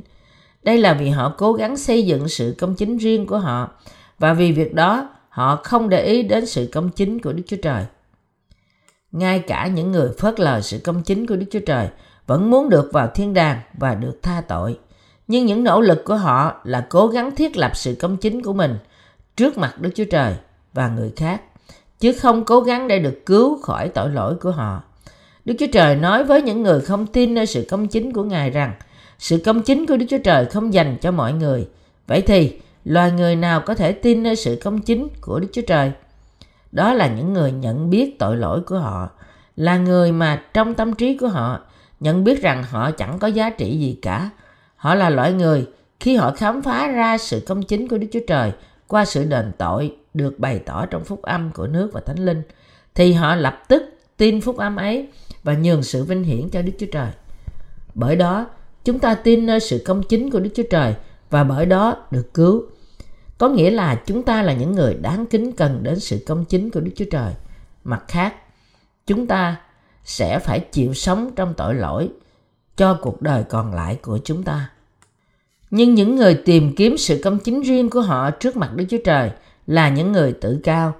Đây 0.62 0.78
là 0.78 0.94
vì 0.94 1.08
họ 1.08 1.34
cố 1.38 1.52
gắng 1.52 1.76
xây 1.76 2.02
dựng 2.02 2.28
sự 2.28 2.54
công 2.58 2.74
chính 2.74 2.98
riêng 2.98 3.26
của 3.26 3.38
họ 3.38 3.70
và 4.18 4.32
vì 4.32 4.52
việc 4.52 4.74
đó 4.74 5.08
họ 5.32 5.56
không 5.64 5.88
để 5.88 6.04
ý 6.04 6.22
đến 6.22 6.46
sự 6.46 6.68
công 6.72 6.88
chính 6.88 7.20
của 7.20 7.32
Đức 7.32 7.42
Chúa 7.46 7.56
Trời. 7.62 7.84
Ngay 9.12 9.38
cả 9.38 9.66
những 9.66 9.92
người 9.92 10.10
phớt 10.18 10.40
lờ 10.40 10.60
sự 10.60 10.78
công 10.84 11.02
chính 11.02 11.26
của 11.26 11.36
Đức 11.36 11.46
Chúa 11.50 11.60
Trời 11.66 11.88
vẫn 12.26 12.50
muốn 12.50 12.68
được 12.68 12.90
vào 12.92 13.08
thiên 13.14 13.34
đàng 13.34 13.60
và 13.74 13.94
được 13.94 14.22
tha 14.22 14.42
tội. 14.48 14.78
Nhưng 15.28 15.46
những 15.46 15.64
nỗ 15.64 15.80
lực 15.80 16.04
của 16.04 16.16
họ 16.16 16.60
là 16.64 16.86
cố 16.90 17.06
gắng 17.06 17.36
thiết 17.36 17.56
lập 17.56 17.70
sự 17.74 17.96
công 18.00 18.16
chính 18.16 18.42
của 18.42 18.52
mình 18.52 18.78
trước 19.36 19.58
mặt 19.58 19.80
Đức 19.80 19.90
Chúa 19.94 20.04
Trời 20.04 20.34
và 20.72 20.88
người 20.88 21.12
khác 21.16 21.42
chứ 22.00 22.12
không 22.12 22.44
cố 22.44 22.60
gắng 22.60 22.88
để 22.88 22.98
được 22.98 23.26
cứu 23.26 23.62
khỏi 23.62 23.88
tội 23.88 24.10
lỗi 24.10 24.34
của 24.40 24.50
họ. 24.50 24.82
Đức 25.44 25.54
Chúa 25.58 25.66
Trời 25.72 25.96
nói 25.96 26.24
với 26.24 26.42
những 26.42 26.62
người 26.62 26.80
không 26.80 27.06
tin 27.06 27.34
nơi 27.34 27.46
sự 27.46 27.66
công 27.70 27.88
chính 27.88 28.12
của 28.12 28.24
Ngài 28.24 28.50
rằng 28.50 28.72
sự 29.18 29.42
công 29.44 29.62
chính 29.62 29.86
của 29.86 29.96
Đức 29.96 30.06
Chúa 30.08 30.18
Trời 30.24 30.46
không 30.46 30.74
dành 30.74 30.96
cho 31.00 31.10
mọi 31.10 31.32
người. 31.32 31.68
Vậy 32.06 32.20
thì, 32.20 32.60
loài 32.84 33.12
người 33.12 33.36
nào 33.36 33.60
có 33.60 33.74
thể 33.74 33.92
tin 33.92 34.22
nơi 34.22 34.36
sự 34.36 34.58
công 34.64 34.80
chính 34.80 35.08
của 35.20 35.40
Đức 35.40 35.48
Chúa 35.52 35.62
Trời? 35.66 35.92
Đó 36.72 36.94
là 36.94 37.06
những 37.06 37.32
người 37.32 37.52
nhận 37.52 37.90
biết 37.90 38.18
tội 38.18 38.36
lỗi 38.36 38.60
của 38.66 38.78
họ, 38.78 39.10
là 39.56 39.76
người 39.76 40.12
mà 40.12 40.42
trong 40.54 40.74
tâm 40.74 40.94
trí 40.94 41.16
của 41.16 41.28
họ 41.28 41.60
nhận 42.00 42.24
biết 42.24 42.42
rằng 42.42 42.64
họ 42.70 42.90
chẳng 42.90 43.18
có 43.18 43.28
giá 43.28 43.50
trị 43.50 43.78
gì 43.78 43.98
cả. 44.02 44.30
Họ 44.76 44.94
là 44.94 45.10
loại 45.10 45.32
người 45.32 45.66
khi 46.00 46.16
họ 46.16 46.30
khám 46.30 46.62
phá 46.62 46.86
ra 46.86 47.18
sự 47.18 47.42
công 47.46 47.62
chính 47.62 47.88
của 47.88 47.98
Đức 47.98 48.06
Chúa 48.12 48.20
Trời 48.26 48.52
qua 48.88 49.04
sự 49.04 49.24
đền 49.24 49.52
tội 49.58 49.96
được 50.14 50.38
bày 50.38 50.58
tỏ 50.58 50.86
trong 50.86 51.04
phúc 51.04 51.22
âm 51.22 51.50
của 51.50 51.66
nước 51.66 51.90
và 51.92 52.00
thánh 52.00 52.24
linh 52.24 52.42
thì 52.94 53.12
họ 53.12 53.34
lập 53.34 53.62
tức 53.68 53.82
tin 54.16 54.40
phúc 54.40 54.56
âm 54.56 54.76
ấy 54.76 55.08
và 55.42 55.54
nhường 55.54 55.82
sự 55.82 56.04
vinh 56.04 56.24
hiển 56.24 56.48
cho 56.48 56.62
Đức 56.62 56.72
Chúa 56.78 56.86
Trời. 56.92 57.10
Bởi 57.94 58.16
đó, 58.16 58.46
chúng 58.84 58.98
ta 58.98 59.14
tin 59.14 59.46
nơi 59.46 59.60
sự 59.60 59.82
công 59.86 60.02
chính 60.02 60.30
của 60.30 60.40
Đức 60.40 60.50
Chúa 60.54 60.62
Trời 60.70 60.94
và 61.32 61.44
bởi 61.44 61.66
đó 61.66 61.96
được 62.10 62.34
cứu. 62.34 62.62
Có 63.38 63.48
nghĩa 63.48 63.70
là 63.70 64.02
chúng 64.06 64.22
ta 64.22 64.42
là 64.42 64.52
những 64.52 64.72
người 64.72 64.94
đáng 64.94 65.26
kính 65.26 65.52
cần 65.52 65.82
đến 65.82 66.00
sự 66.00 66.24
công 66.26 66.44
chính 66.44 66.70
của 66.70 66.80
Đức 66.80 66.90
Chúa 66.96 67.04
Trời. 67.10 67.32
Mặt 67.84 68.04
khác, 68.08 68.34
chúng 69.06 69.26
ta 69.26 69.56
sẽ 70.04 70.38
phải 70.38 70.60
chịu 70.60 70.94
sống 70.94 71.30
trong 71.36 71.54
tội 71.56 71.74
lỗi 71.74 72.08
cho 72.76 72.98
cuộc 73.02 73.22
đời 73.22 73.44
còn 73.48 73.74
lại 73.74 73.98
của 74.02 74.18
chúng 74.24 74.42
ta. 74.42 74.70
Nhưng 75.70 75.94
những 75.94 76.16
người 76.16 76.34
tìm 76.44 76.74
kiếm 76.76 76.98
sự 76.98 77.20
công 77.24 77.38
chính 77.38 77.62
riêng 77.62 77.90
của 77.90 78.00
họ 78.00 78.30
trước 78.30 78.56
mặt 78.56 78.70
Đức 78.74 78.84
Chúa 78.88 79.02
Trời 79.04 79.30
là 79.66 79.88
những 79.88 80.12
người 80.12 80.32
tự 80.32 80.60
cao. 80.64 80.94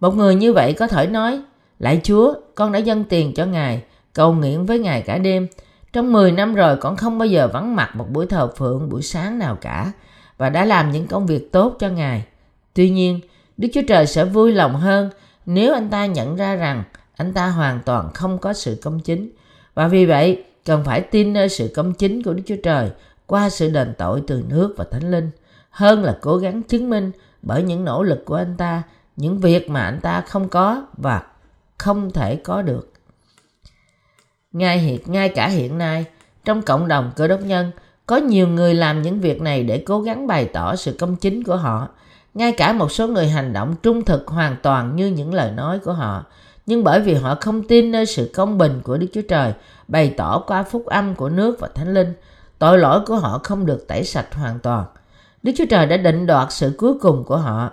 Một 0.00 0.16
người 0.16 0.34
như 0.34 0.52
vậy 0.52 0.72
có 0.72 0.86
thể 0.86 1.06
nói, 1.06 1.40
Lạy 1.78 2.00
Chúa, 2.04 2.34
con 2.54 2.72
đã 2.72 2.78
dâng 2.78 3.04
tiền 3.04 3.34
cho 3.34 3.44
Ngài, 3.46 3.82
cầu 4.12 4.32
nguyện 4.32 4.66
với 4.66 4.78
Ngài 4.78 5.02
cả 5.02 5.18
đêm. 5.18 5.46
Trong 5.92 6.12
10 6.12 6.32
năm 6.32 6.54
rồi 6.54 6.76
con 6.76 6.96
không 6.96 7.18
bao 7.18 7.26
giờ 7.26 7.48
vắng 7.52 7.76
mặt 7.76 7.96
một 7.96 8.06
buổi 8.10 8.26
thờ 8.26 8.48
phượng 8.56 8.88
buổi 8.88 9.02
sáng 9.02 9.38
nào 9.38 9.56
cả 9.60 9.92
và 10.36 10.50
đã 10.50 10.64
làm 10.64 10.90
những 10.90 11.06
công 11.06 11.26
việc 11.26 11.52
tốt 11.52 11.76
cho 11.78 11.88
Ngài. 11.88 12.24
Tuy 12.74 12.90
nhiên, 12.90 13.20
Đức 13.56 13.68
Chúa 13.74 13.82
Trời 13.88 14.06
sẽ 14.06 14.24
vui 14.24 14.52
lòng 14.52 14.76
hơn 14.76 15.10
nếu 15.46 15.74
anh 15.74 15.90
ta 15.90 16.06
nhận 16.06 16.36
ra 16.36 16.54
rằng 16.54 16.84
anh 17.16 17.32
ta 17.32 17.48
hoàn 17.48 17.80
toàn 17.84 18.10
không 18.14 18.38
có 18.38 18.52
sự 18.52 18.78
công 18.82 19.00
chính. 19.00 19.30
Và 19.74 19.88
vì 19.88 20.06
vậy, 20.06 20.44
cần 20.64 20.84
phải 20.84 21.00
tin 21.00 21.32
nơi 21.32 21.48
sự 21.48 21.72
công 21.74 21.94
chính 21.94 22.22
của 22.22 22.32
Đức 22.32 22.42
Chúa 22.46 22.56
Trời 22.62 22.90
qua 23.26 23.50
sự 23.50 23.70
đền 23.70 23.94
tội 23.98 24.22
từ 24.26 24.44
nước 24.48 24.74
và 24.76 24.84
Thánh 24.90 25.10
Linh, 25.10 25.30
hơn 25.70 26.04
là 26.04 26.18
cố 26.20 26.36
gắng 26.36 26.62
chứng 26.62 26.90
minh 26.90 27.10
bởi 27.42 27.62
những 27.62 27.84
nỗ 27.84 28.02
lực 28.02 28.24
của 28.24 28.34
anh 28.34 28.56
ta 28.56 28.82
những 29.16 29.38
việc 29.38 29.70
mà 29.70 29.84
anh 29.84 30.00
ta 30.00 30.20
không 30.20 30.48
có 30.48 30.86
và 30.92 31.22
không 31.78 32.10
thể 32.10 32.36
có 32.36 32.62
được. 32.62 32.92
Ngay, 34.52 34.78
hiện, 34.78 35.00
ngay 35.06 35.28
cả 35.28 35.48
hiện 35.48 35.78
nay, 35.78 36.04
trong 36.44 36.62
cộng 36.62 36.88
đồng 36.88 37.10
cơ 37.16 37.28
đốc 37.28 37.40
nhân, 37.40 37.70
có 38.06 38.16
nhiều 38.16 38.48
người 38.48 38.74
làm 38.74 39.02
những 39.02 39.20
việc 39.20 39.40
này 39.42 39.62
để 39.62 39.82
cố 39.86 40.00
gắng 40.00 40.26
bày 40.26 40.44
tỏ 40.44 40.76
sự 40.76 40.96
công 40.98 41.16
chính 41.16 41.44
của 41.44 41.56
họ. 41.56 41.88
Ngay 42.34 42.52
cả 42.52 42.72
một 42.72 42.92
số 42.92 43.08
người 43.08 43.28
hành 43.28 43.52
động 43.52 43.74
trung 43.82 44.04
thực 44.04 44.28
hoàn 44.28 44.56
toàn 44.62 44.96
như 44.96 45.06
những 45.06 45.34
lời 45.34 45.50
nói 45.50 45.78
của 45.78 45.92
họ. 45.92 46.24
Nhưng 46.66 46.84
bởi 46.84 47.00
vì 47.00 47.14
họ 47.14 47.36
không 47.40 47.62
tin 47.62 47.90
nơi 47.90 48.06
sự 48.06 48.30
công 48.34 48.58
bình 48.58 48.80
của 48.84 48.96
Đức 48.96 49.06
Chúa 49.12 49.22
Trời, 49.22 49.52
bày 49.88 50.14
tỏ 50.16 50.38
qua 50.46 50.62
phúc 50.62 50.86
âm 50.86 51.14
của 51.14 51.28
nước 51.28 51.60
và 51.60 51.68
thánh 51.74 51.94
linh, 51.94 52.14
tội 52.58 52.78
lỗi 52.78 53.00
của 53.06 53.16
họ 53.16 53.40
không 53.44 53.66
được 53.66 53.88
tẩy 53.88 54.04
sạch 54.04 54.34
hoàn 54.34 54.58
toàn. 54.58 54.84
Đức 55.42 55.52
Chúa 55.56 55.66
Trời 55.70 55.86
đã 55.86 55.96
định 55.96 56.26
đoạt 56.26 56.52
sự 56.52 56.74
cuối 56.78 56.94
cùng 57.00 57.24
của 57.24 57.36
họ. 57.36 57.70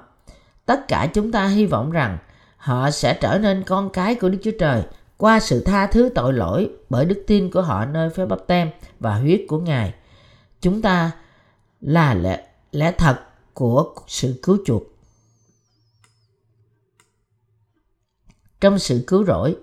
Tất 0.65 0.87
cả 0.87 1.07
chúng 1.13 1.31
ta 1.31 1.47
hy 1.47 1.65
vọng 1.65 1.91
rằng 1.91 2.17
họ 2.57 2.91
sẽ 2.91 3.17
trở 3.21 3.37
nên 3.37 3.63
con 3.63 3.89
cái 3.89 4.15
của 4.15 4.29
Đức 4.29 4.37
Chúa 4.43 4.51
Trời 4.59 4.83
qua 5.17 5.39
sự 5.39 5.63
tha 5.63 5.87
thứ 5.87 6.09
tội 6.15 6.33
lỗi 6.33 6.69
bởi 6.89 7.05
đức 7.05 7.23
tin 7.27 7.51
của 7.51 7.61
họ 7.61 7.85
nơi 7.85 8.09
phép 8.09 8.25
bắp 8.25 8.39
tem 8.47 8.69
và 8.99 9.15
huyết 9.15 9.41
của 9.47 9.59
Ngài. 9.59 9.93
Chúng 10.61 10.81
ta 10.81 11.11
là 11.81 12.13
lẽ, 12.13 12.47
lẽ 12.71 12.91
thật 12.91 13.19
của 13.53 13.93
sự 14.07 14.39
cứu 14.43 14.57
chuộc. 14.65 14.95
trong 18.65 18.79
sự 18.79 19.03
cứu 19.07 19.25
rỗi. 19.25 19.55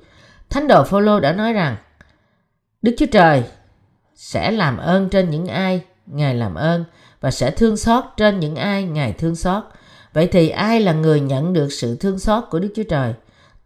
Thánh 0.51 0.69
đồ 0.69 0.85
Phaolô 0.85 1.21
đã 1.21 1.33
nói 1.33 1.53
rằng 1.53 1.77
Đức 2.83 2.95
Chúa 2.99 3.07
Trời 3.07 3.45
sẽ 4.15 4.51
làm 4.51 4.77
ơn 4.77 5.09
trên 5.09 5.31
những 5.31 5.47
ai 5.47 5.85
Ngài 6.07 6.35
làm 6.35 6.55
ơn 6.55 6.85
và 7.21 7.31
sẽ 7.31 7.51
thương 7.51 7.77
xót 7.77 8.05
trên 8.17 8.41
những 8.41 8.57
ai 8.57 8.85
Ngài 8.85 9.13
thương 9.13 9.37
xót. 9.37 9.63
Vậy 10.13 10.27
thì 10.27 10.49
ai 10.49 10.81
là 10.81 10.93
người 10.93 11.21
nhận 11.21 11.53
được 11.53 11.69
sự 11.73 11.97
thương 11.97 12.19
xót 12.19 12.45
của 12.51 12.59
Đức 12.59 12.73
Chúa 12.77 12.83
Trời? 12.89 13.15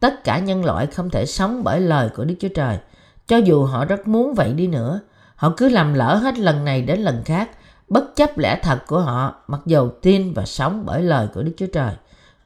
Tất 0.06 0.24
cả 0.24 0.38
nhân 0.38 0.64
loại 0.64 0.86
không 0.86 1.10
thể 1.10 1.26
sống 1.26 1.64
bởi 1.64 1.80
lời 1.80 2.08
của 2.16 2.24
Đức 2.24 2.34
Chúa 2.40 2.48
Trời. 2.54 2.78
Cho 3.26 3.36
dù 3.36 3.64
họ 3.64 3.84
rất 3.84 4.08
muốn 4.08 4.34
vậy 4.34 4.52
đi 4.52 4.66
nữa, 4.66 5.00
họ 5.36 5.52
cứ 5.56 5.68
làm 5.68 5.94
lỡ 5.94 6.14
hết 6.14 6.38
lần 6.38 6.64
này 6.64 6.82
đến 6.82 7.00
lần 7.00 7.22
khác, 7.24 7.50
bất 7.88 8.16
chấp 8.16 8.38
lẽ 8.38 8.60
thật 8.62 8.78
của 8.86 9.00
họ, 9.00 9.34
mặc 9.48 9.60
dầu 9.66 9.90
tin 10.02 10.32
và 10.32 10.44
sống 10.44 10.82
bởi 10.86 11.02
lời 11.02 11.28
của 11.34 11.42
Đức 11.42 11.52
Chúa 11.56 11.66
Trời. 11.72 11.94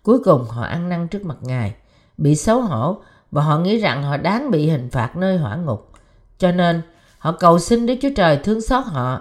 Cuối 0.03 0.19
cùng 0.25 0.45
họ 0.45 0.63
ăn 0.63 0.89
năn 0.89 1.09
trước 1.09 1.25
mặt 1.25 1.37
Ngài, 1.41 1.75
bị 2.17 2.37
xấu 2.37 2.61
hổ 2.61 3.03
và 3.31 3.43
họ 3.43 3.59
nghĩ 3.59 3.79
rằng 3.79 4.03
họ 4.03 4.17
đáng 4.17 4.51
bị 4.51 4.71
hình 4.71 4.91
phạt 4.91 5.17
nơi 5.17 5.39
hỏa 5.39 5.57
ngục. 5.57 5.93
Cho 6.39 6.53
nên, 6.53 6.83
họ 7.19 7.33
cầu 7.33 7.59
xin 7.59 7.87
Đức 7.87 7.95
Chúa 8.03 8.15
Trời 8.17 8.37
thương 8.37 8.61
xót 8.61 8.85
họ, 8.87 9.21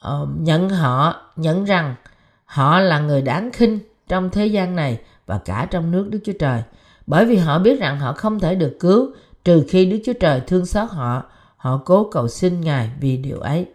ờ, 0.00 0.26
nhận 0.38 0.68
họ, 0.70 1.22
nhận 1.36 1.64
rằng 1.64 1.94
họ 2.44 2.78
là 2.78 2.98
người 2.98 3.22
đáng 3.22 3.52
khinh 3.52 3.78
trong 4.08 4.30
thế 4.30 4.46
gian 4.46 4.76
này 4.76 5.00
và 5.26 5.38
cả 5.44 5.66
trong 5.70 5.90
nước 5.90 6.08
Đức 6.10 6.18
Chúa 6.24 6.32
Trời. 6.38 6.62
Bởi 7.12 7.24
vì 7.24 7.36
họ 7.36 7.58
biết 7.58 7.80
rằng 7.80 7.98
họ 7.98 8.12
không 8.12 8.40
thể 8.40 8.54
được 8.54 8.76
cứu 8.80 9.10
trừ 9.44 9.64
khi 9.68 9.86
Đức 9.86 9.98
Chúa 10.04 10.12
Trời 10.12 10.40
thương 10.40 10.66
xót 10.66 10.90
họ, 10.90 11.22
họ 11.56 11.80
cố 11.84 12.08
cầu 12.10 12.28
xin 12.28 12.60
Ngài 12.60 12.90
vì 13.00 13.16
điều 13.16 13.40
ấy. 13.40 13.66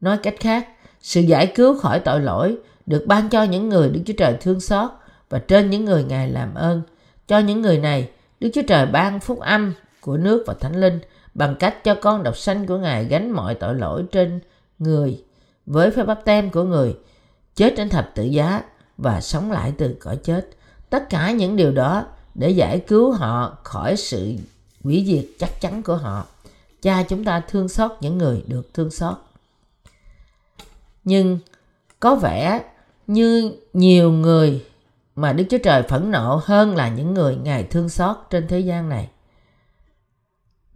Nói 0.00 0.18
cách 0.22 0.34
khác, 0.40 0.68
sự 1.00 1.20
giải 1.20 1.52
cứu 1.54 1.78
khỏi 1.78 2.00
tội 2.00 2.20
lỗi 2.20 2.56
được 2.86 3.04
ban 3.06 3.28
cho 3.28 3.42
những 3.42 3.68
người 3.68 3.88
Đức 3.88 4.00
Chúa 4.06 4.14
Trời 4.16 4.36
thương 4.40 4.60
xót 4.60 4.90
và 5.28 5.38
trên 5.38 5.70
những 5.70 5.84
người 5.84 6.04
Ngài 6.04 6.28
làm 6.28 6.54
ơn. 6.54 6.82
Cho 7.28 7.38
những 7.38 7.62
người 7.62 7.78
này, 7.78 8.08
Đức 8.40 8.50
Chúa 8.54 8.62
Trời 8.68 8.86
ban 8.86 9.20
phúc 9.20 9.40
âm 9.40 9.72
của 10.00 10.16
nước 10.16 10.44
và 10.46 10.54
Thánh 10.54 10.80
Linh 10.80 11.00
bằng 11.34 11.56
cách 11.58 11.84
cho 11.84 11.94
con 11.94 12.22
độc 12.22 12.36
sanh 12.36 12.66
của 12.66 12.76
Ngài 12.78 13.04
gánh 13.04 13.30
mọi 13.30 13.54
tội 13.54 13.74
lỗi 13.74 14.04
trên 14.12 14.40
người 14.78 15.24
với 15.66 15.90
phép 15.90 16.04
bắp 16.06 16.24
tem 16.24 16.50
của 16.50 16.62
người, 16.62 16.96
chết 17.54 17.74
trên 17.76 17.88
thập 17.88 18.10
tự 18.14 18.24
giá 18.24 18.62
và 18.98 19.20
sống 19.20 19.52
lại 19.52 19.72
từ 19.78 19.96
cõi 20.00 20.16
chết. 20.22 20.48
Tất 20.92 21.10
cả 21.10 21.30
những 21.30 21.56
điều 21.56 21.72
đó 21.72 22.04
để 22.34 22.50
giải 22.50 22.80
cứu 22.80 23.12
họ 23.12 23.58
khỏi 23.62 23.96
sự 23.96 24.34
hủy 24.84 25.04
diệt 25.06 25.24
chắc 25.38 25.60
chắn 25.60 25.82
của 25.82 25.96
họ. 25.96 26.26
Cha 26.82 27.02
chúng 27.02 27.24
ta 27.24 27.42
thương 27.48 27.68
xót 27.68 27.90
những 28.00 28.18
người 28.18 28.42
được 28.46 28.74
thương 28.74 28.90
xót. 28.90 29.14
Nhưng 31.04 31.38
có 32.00 32.14
vẻ 32.14 32.62
như 33.06 33.52
nhiều 33.72 34.12
người 34.12 34.64
mà 35.16 35.32
Đức 35.32 35.44
Chúa 35.50 35.58
Trời 35.58 35.82
phẫn 35.82 36.10
nộ 36.10 36.40
hơn 36.44 36.76
là 36.76 36.88
những 36.88 37.14
người 37.14 37.36
Ngài 37.36 37.64
thương 37.64 37.88
xót 37.88 38.16
trên 38.30 38.48
thế 38.48 38.60
gian 38.60 38.88
này. 38.88 39.08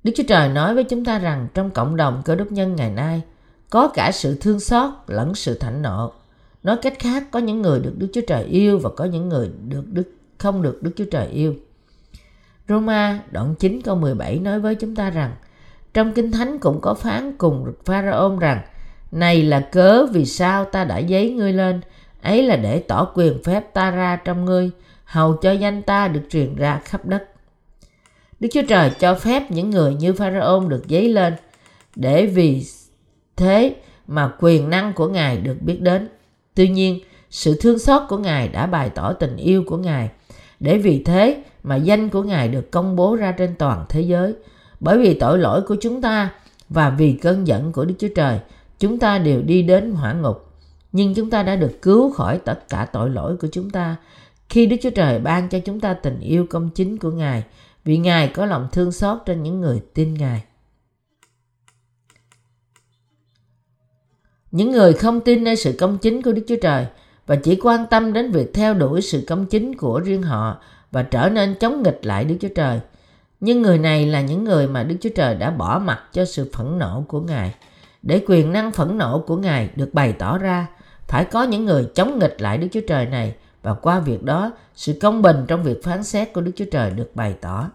Đức 0.02 0.12
Chúa 0.16 0.24
Trời 0.28 0.48
nói 0.48 0.74
với 0.74 0.84
chúng 0.84 1.04
ta 1.04 1.18
rằng 1.18 1.48
trong 1.54 1.70
cộng 1.70 1.96
đồng 1.96 2.22
cơ 2.24 2.34
đốc 2.34 2.52
nhân 2.52 2.76
ngày 2.76 2.90
nay, 2.90 3.22
có 3.70 3.88
cả 3.88 4.12
sự 4.12 4.38
thương 4.40 4.60
xót 4.60 4.90
lẫn 5.06 5.34
sự 5.34 5.58
thạnh 5.58 5.82
nộ. 5.82 6.12
Nói 6.66 6.76
cách 6.82 6.98
khác, 6.98 7.24
có 7.30 7.38
những 7.38 7.62
người 7.62 7.80
được 7.80 7.94
Đức 7.98 8.08
Chúa 8.12 8.20
Trời 8.26 8.44
yêu 8.44 8.78
và 8.78 8.90
có 8.96 9.04
những 9.04 9.28
người 9.28 9.50
được 9.68 9.84
Đức 9.92 10.12
không 10.38 10.62
được 10.62 10.82
Đức 10.82 10.90
Chúa 10.96 11.04
Trời 11.04 11.26
yêu. 11.26 11.54
Roma 12.68 13.20
đoạn 13.30 13.54
9 13.58 13.80
câu 13.84 13.96
17 13.96 14.38
nói 14.38 14.60
với 14.60 14.74
chúng 14.74 14.94
ta 14.94 15.10
rằng 15.10 15.34
trong 15.94 16.12
Kinh 16.12 16.32
Thánh 16.32 16.58
cũng 16.58 16.80
có 16.80 16.94
phán 16.94 17.36
cùng 17.38 17.72
Pharaoh 17.84 18.38
rằng 18.38 18.60
này 19.12 19.42
là 19.42 19.60
cớ 19.60 20.06
vì 20.06 20.24
sao 20.24 20.64
ta 20.64 20.84
đã 20.84 20.98
giấy 20.98 21.30
ngươi 21.30 21.52
lên 21.52 21.80
ấy 22.22 22.42
là 22.42 22.56
để 22.56 22.78
tỏ 22.78 23.12
quyền 23.14 23.42
phép 23.42 23.74
ta 23.74 23.90
ra 23.90 24.16
trong 24.16 24.44
ngươi 24.44 24.70
hầu 25.04 25.36
cho 25.36 25.52
danh 25.52 25.82
ta 25.82 26.08
được 26.08 26.22
truyền 26.30 26.54
ra 26.54 26.80
khắp 26.84 27.06
đất 27.06 27.28
Đức 28.40 28.48
Chúa 28.52 28.62
Trời 28.68 28.90
cho 28.98 29.14
phép 29.14 29.50
những 29.50 29.70
người 29.70 29.94
như 29.94 30.12
Pharaoh 30.12 30.68
được 30.68 30.88
giấy 30.88 31.08
lên 31.08 31.34
để 31.96 32.26
vì 32.26 32.64
thế 33.36 33.76
mà 34.06 34.32
quyền 34.40 34.70
năng 34.70 34.92
của 34.92 35.08
Ngài 35.08 35.36
được 35.36 35.56
biết 35.60 35.80
đến. 35.80 36.08
Tuy 36.56 36.68
nhiên, 36.68 37.00
sự 37.30 37.56
thương 37.60 37.78
xót 37.78 38.02
của 38.08 38.18
Ngài 38.18 38.48
đã 38.48 38.66
bày 38.66 38.90
tỏ 38.90 39.12
tình 39.12 39.36
yêu 39.36 39.64
của 39.66 39.76
Ngài 39.76 40.10
để 40.60 40.78
vì 40.78 41.02
thế 41.02 41.42
mà 41.62 41.76
danh 41.76 42.08
của 42.08 42.22
Ngài 42.22 42.48
được 42.48 42.70
công 42.70 42.96
bố 42.96 43.16
ra 43.16 43.32
trên 43.32 43.54
toàn 43.58 43.84
thế 43.88 44.00
giới. 44.00 44.34
Bởi 44.80 44.98
vì 44.98 45.14
tội 45.14 45.38
lỗi 45.38 45.62
của 45.62 45.76
chúng 45.80 46.02
ta 46.02 46.30
và 46.68 46.90
vì 46.90 47.12
cơn 47.12 47.46
giận 47.46 47.72
của 47.72 47.84
Đức 47.84 47.94
Chúa 47.98 48.08
Trời, 48.14 48.38
chúng 48.78 48.98
ta 48.98 49.18
đều 49.18 49.42
đi 49.42 49.62
đến 49.62 49.92
hỏa 49.92 50.12
ngục. 50.12 50.52
Nhưng 50.92 51.14
chúng 51.14 51.30
ta 51.30 51.42
đã 51.42 51.56
được 51.56 51.82
cứu 51.82 52.12
khỏi 52.12 52.38
tất 52.38 52.68
cả 52.68 52.86
tội 52.92 53.10
lỗi 53.10 53.36
của 53.36 53.48
chúng 53.52 53.70
ta 53.70 53.96
khi 54.48 54.66
Đức 54.66 54.76
Chúa 54.82 54.90
Trời 54.90 55.18
ban 55.18 55.48
cho 55.48 55.58
chúng 55.58 55.80
ta 55.80 55.94
tình 55.94 56.20
yêu 56.20 56.46
công 56.50 56.70
chính 56.70 56.98
của 56.98 57.10
Ngài 57.10 57.44
vì 57.84 57.98
Ngài 57.98 58.28
có 58.28 58.46
lòng 58.46 58.68
thương 58.72 58.92
xót 58.92 59.18
trên 59.26 59.42
những 59.42 59.60
người 59.60 59.80
tin 59.94 60.14
Ngài. 60.14 60.42
Những 64.56 64.70
người 64.70 64.92
không 64.92 65.20
tin 65.20 65.44
nơi 65.44 65.56
sự 65.56 65.74
công 65.78 65.98
chính 65.98 66.22
của 66.22 66.32
Đức 66.32 66.42
Chúa 66.48 66.56
Trời 66.62 66.86
và 67.26 67.36
chỉ 67.36 67.58
quan 67.62 67.86
tâm 67.90 68.12
đến 68.12 68.30
việc 68.30 68.54
theo 68.54 68.74
đuổi 68.74 69.02
sự 69.02 69.24
công 69.26 69.46
chính 69.46 69.74
của 69.74 70.00
riêng 70.00 70.22
họ 70.22 70.60
và 70.92 71.02
trở 71.02 71.28
nên 71.28 71.54
chống 71.60 71.82
nghịch 71.82 72.00
lại 72.02 72.24
Đức 72.24 72.36
Chúa 72.40 72.48
Trời. 72.54 72.80
Nhưng 73.40 73.62
người 73.62 73.78
này 73.78 74.06
là 74.06 74.20
những 74.20 74.44
người 74.44 74.68
mà 74.68 74.82
Đức 74.82 74.96
Chúa 75.00 75.10
Trời 75.14 75.34
đã 75.34 75.50
bỏ 75.50 75.78
mặt 75.78 76.00
cho 76.12 76.24
sự 76.24 76.50
phẫn 76.52 76.78
nộ 76.78 77.04
của 77.08 77.20
Ngài. 77.20 77.54
Để 78.02 78.24
quyền 78.26 78.52
năng 78.52 78.72
phẫn 78.72 78.98
nộ 78.98 79.24
của 79.26 79.36
Ngài 79.36 79.70
được 79.76 79.94
bày 79.94 80.12
tỏ 80.12 80.38
ra, 80.38 80.66
phải 81.08 81.24
có 81.24 81.42
những 81.42 81.64
người 81.64 81.88
chống 81.94 82.18
nghịch 82.18 82.36
lại 82.42 82.58
Đức 82.58 82.68
Chúa 82.72 82.80
Trời 82.88 83.06
này 83.06 83.34
và 83.62 83.74
qua 83.74 84.00
việc 84.00 84.22
đó, 84.22 84.52
sự 84.74 84.98
công 85.00 85.22
bình 85.22 85.44
trong 85.48 85.62
việc 85.62 85.84
phán 85.84 86.04
xét 86.04 86.32
của 86.32 86.40
Đức 86.40 86.52
Chúa 86.56 86.64
Trời 86.72 86.90
được 86.90 87.10
bày 87.14 87.34
tỏ. 87.40 87.70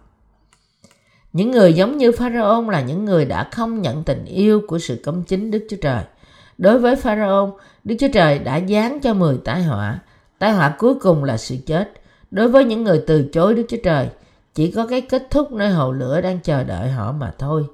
Những 1.34 1.52
người 1.52 1.74
giống 1.74 1.98
như 1.98 2.12
Pharaoh 2.12 2.70
là 2.70 2.82
những 2.82 3.06
người 3.06 3.26
đã 3.26 3.50
không 3.52 3.82
nhận 3.82 4.04
tình 4.04 4.26
yêu 4.26 4.62
của 4.68 4.80
sự 4.80 5.02
công 5.04 5.24
chính 5.24 5.52
Đức 5.52 5.68
Chúa 5.70 5.78
Trời. 5.82 6.04
Đối 6.62 6.80
với 6.80 6.96
Pharaoh, 6.96 7.58
Đức 7.84 7.96
Chúa 8.00 8.08
Trời 8.14 8.40
đã 8.40 8.60
giáng 8.70 9.00
cho 9.02 9.14
10 9.14 9.38
tai 9.46 9.64
họa. 9.64 10.00
Tai 10.40 10.54
họa 10.54 10.76
cuối 10.78 10.96
cùng 10.96 11.24
là 11.24 11.38
sự 11.38 11.56
chết. 11.66 11.92
Đối 12.32 12.48
với 12.48 12.66
những 12.66 12.84
người 12.84 13.04
từ 13.08 13.30
chối 13.34 13.56
Đức 13.56 13.64
Chúa 13.70 13.78
Trời, 13.84 14.10
chỉ 14.54 14.72
có 14.72 14.88
cái 14.88 15.02
kết 15.02 15.28
thúc 15.32 15.52
nơi 15.52 15.70
hồ 15.70 15.92
lửa 15.92 16.22
đang 16.22 16.40
chờ 16.40 16.64
đợi 16.64 16.90
họ 16.90 17.12
mà 17.12 17.34
thôi. 17.40 17.66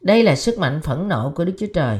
Đây 0.00 0.22
là 0.22 0.36
sức 0.36 0.58
mạnh 0.58 0.80
phẫn 0.82 1.08
nộ 1.08 1.32
của 1.34 1.44
Đức 1.44 1.52
Chúa 1.58 1.66
Trời. 1.74 1.98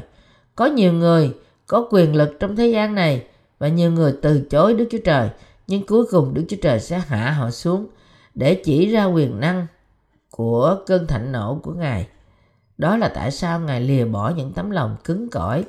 Có 0.55 0.65
nhiều 0.65 0.93
người 0.93 1.33
có 1.67 1.87
quyền 1.91 2.15
lực 2.15 2.37
trong 2.39 2.55
thế 2.55 2.67
gian 2.67 2.95
này 2.95 3.23
và 3.59 3.67
nhiều 3.67 3.91
người 3.91 4.13
từ 4.21 4.41
chối 4.49 4.73
Đức 4.73 4.87
Chúa 4.91 5.03
Trời, 5.05 5.29
nhưng 5.67 5.85
cuối 5.85 6.05
cùng 6.11 6.33
Đức 6.33 6.43
Chúa 6.49 6.57
Trời 6.61 6.79
sẽ 6.79 7.01
hạ 7.07 7.31
họ 7.31 7.51
xuống 7.51 7.87
để 8.35 8.61
chỉ 8.65 8.85
ra 8.85 9.05
quyền 9.05 9.39
năng 9.39 9.67
của 10.31 10.77
cơn 10.85 11.07
thạnh 11.07 11.31
nộ 11.31 11.59
của 11.63 11.73
Ngài. 11.73 12.07
Đó 12.77 12.97
là 12.97 13.07
tại 13.07 13.31
sao 13.31 13.59
Ngài 13.59 13.81
lìa 13.81 14.05
bỏ 14.05 14.29
những 14.29 14.53
tấm 14.53 14.71
lòng 14.71 14.95
cứng 15.03 15.29
cỏi 15.29 15.63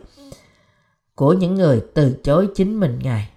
của 1.20 1.32
những 1.32 1.54
người 1.54 1.80
từ 1.94 2.16
chối 2.24 2.48
chính 2.54 2.80
mình 2.80 2.98
Ngài. 3.02 3.28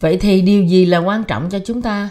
Vậy 0.00 0.16
thì 0.16 0.42
điều 0.42 0.64
gì 0.64 0.86
là 0.86 0.98
quan 0.98 1.24
trọng 1.24 1.50
cho 1.50 1.58
chúng 1.64 1.82
ta? 1.82 2.10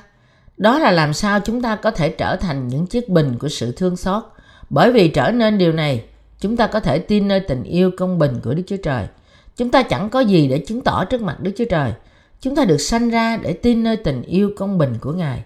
Đó 0.57 0.79
là 0.79 0.91
làm 0.91 1.13
sao 1.13 1.39
chúng 1.39 1.61
ta 1.61 1.75
có 1.75 1.91
thể 1.91 2.09
trở 2.09 2.35
thành 2.35 2.67
những 2.67 2.87
chiếc 2.87 3.09
bình 3.09 3.37
của 3.39 3.49
sự 3.49 3.71
thương 3.71 3.95
xót. 3.95 4.23
Bởi 4.69 4.91
vì 4.91 5.07
trở 5.07 5.31
nên 5.31 5.57
điều 5.57 5.73
này, 5.73 6.03
chúng 6.39 6.57
ta 6.57 6.67
có 6.67 6.79
thể 6.79 6.99
tin 6.99 7.27
nơi 7.27 7.39
tình 7.39 7.63
yêu 7.63 7.91
công 7.97 8.19
bình 8.19 8.39
của 8.43 8.53
Đức 8.53 8.63
Chúa 8.67 8.77
Trời. 8.77 9.07
Chúng 9.55 9.71
ta 9.71 9.83
chẳng 9.83 10.09
có 10.09 10.19
gì 10.19 10.47
để 10.47 10.59
chứng 10.59 10.81
tỏ 10.81 11.05
trước 11.05 11.21
mặt 11.21 11.39
Đức 11.39 11.51
Chúa 11.57 11.65
Trời. 11.69 11.93
Chúng 12.39 12.55
ta 12.55 12.65
được 12.65 12.77
sanh 12.77 13.09
ra 13.09 13.37
để 13.37 13.53
tin 13.53 13.83
nơi 13.83 13.95
tình 13.95 14.21
yêu 14.21 14.51
công 14.57 14.77
bình 14.77 14.93
của 15.01 15.13
Ngài. 15.13 15.43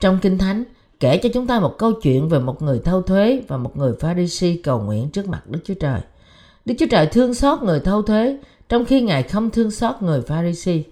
Trong 0.00 0.18
Kinh 0.22 0.38
Thánh, 0.38 0.64
kể 1.00 1.16
cho 1.22 1.28
chúng 1.34 1.46
ta 1.46 1.60
một 1.60 1.74
câu 1.78 1.92
chuyện 1.92 2.28
về 2.28 2.38
một 2.38 2.62
người 2.62 2.80
thâu 2.84 3.02
thuế 3.02 3.42
và 3.48 3.56
một 3.56 3.76
người 3.76 3.92
Pharisee 4.00 4.56
cầu 4.62 4.80
nguyện 4.80 5.10
trước 5.10 5.28
mặt 5.28 5.42
Đức 5.46 5.60
Chúa 5.64 5.74
Trời. 5.74 6.00
Đức 6.64 6.74
Chúa 6.78 6.86
Trời 6.90 7.06
thương 7.06 7.34
xót 7.34 7.62
người 7.62 7.80
thâu 7.80 8.02
thuế, 8.02 8.36
trong 8.68 8.84
khi 8.84 9.00
Ngài 9.00 9.22
không 9.22 9.50
thương 9.50 9.70
xót 9.70 9.94
người 10.02 10.22
Pharisee. 10.22 10.82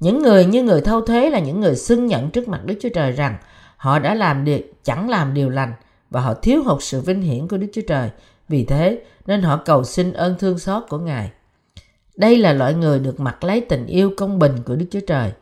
Những 0.00 0.22
người 0.22 0.44
như 0.44 0.62
người 0.62 0.80
thâu 0.80 1.00
thuế 1.00 1.30
là 1.30 1.38
những 1.38 1.60
người 1.60 1.76
xưng 1.76 2.06
nhận 2.06 2.30
trước 2.30 2.48
mặt 2.48 2.60
Đức 2.64 2.74
Chúa 2.80 2.88
Trời 2.88 3.12
rằng 3.12 3.36
họ 3.76 3.98
đã 3.98 4.14
làm 4.14 4.44
điều, 4.44 4.58
chẳng 4.84 5.08
làm 5.08 5.34
điều 5.34 5.50
lành 5.50 5.72
và 6.10 6.20
họ 6.20 6.34
thiếu 6.34 6.62
hụt 6.62 6.82
sự 6.82 7.00
vinh 7.00 7.22
hiển 7.22 7.48
của 7.48 7.56
Đức 7.56 7.66
Chúa 7.72 7.82
Trời. 7.88 8.10
Vì 8.48 8.64
thế 8.64 9.02
nên 9.26 9.42
họ 9.42 9.56
cầu 9.56 9.84
xin 9.84 10.12
ơn 10.12 10.34
thương 10.38 10.58
xót 10.58 10.82
của 10.88 10.98
Ngài. 10.98 11.30
Đây 12.16 12.38
là 12.38 12.52
loại 12.52 12.74
người 12.74 12.98
được 12.98 13.20
mặc 13.20 13.44
lấy 13.44 13.60
tình 13.60 13.86
yêu 13.86 14.12
công 14.16 14.38
bình 14.38 14.52
của 14.66 14.76
Đức 14.76 14.86
Chúa 14.90 15.00
Trời. 15.06 15.32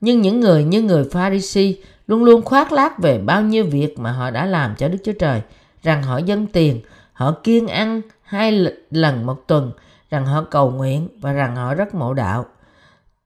Nhưng 0.00 0.20
những 0.20 0.40
người 0.40 0.64
như 0.64 0.82
người 0.82 1.04
Pharisee 1.04 1.72
luôn 2.06 2.24
luôn 2.24 2.42
khoác 2.42 2.72
lác 2.72 2.98
về 2.98 3.18
bao 3.18 3.42
nhiêu 3.42 3.64
việc 3.64 3.98
mà 3.98 4.12
họ 4.12 4.30
đã 4.30 4.46
làm 4.46 4.74
cho 4.78 4.88
Đức 4.88 4.98
Chúa 5.04 5.12
Trời, 5.12 5.40
rằng 5.82 6.02
họ 6.02 6.18
dâng 6.18 6.46
tiền, 6.46 6.80
họ 7.12 7.34
kiêng 7.44 7.66
ăn 7.66 8.00
hai 8.32 8.68
lần 8.90 9.26
một 9.26 9.44
tuần, 9.46 9.72
rằng 10.10 10.26
họ 10.26 10.44
cầu 10.50 10.70
nguyện 10.70 11.08
và 11.20 11.32
rằng 11.32 11.56
họ 11.56 11.74
rất 11.74 11.94
mộ 11.94 12.14
đạo. 12.14 12.46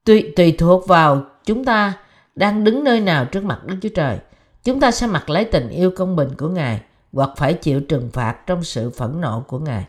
Tùy, 0.05 0.33
tùy 0.35 0.55
thuộc 0.57 0.87
vào 0.87 1.21
chúng 1.45 1.65
ta 1.65 1.93
đang 2.35 2.63
đứng 2.63 2.83
nơi 2.83 2.99
nào 2.99 3.25
trước 3.25 3.43
mặt 3.43 3.65
Đức 3.65 3.75
Chúa 3.81 3.89
Trời, 3.95 4.19
chúng 4.63 4.79
ta 4.79 4.91
sẽ 4.91 5.07
mặc 5.07 5.29
lấy 5.29 5.45
tình 5.45 5.69
yêu 5.69 5.91
công 5.91 6.15
bình 6.15 6.29
của 6.37 6.49
Ngài 6.49 6.81
hoặc 7.13 7.29
phải 7.37 7.53
chịu 7.53 7.81
trừng 7.81 8.09
phạt 8.13 8.47
trong 8.47 8.63
sự 8.63 8.89
phẫn 8.89 9.21
nộ 9.21 9.43
của 9.47 9.59
Ngài. 9.59 9.85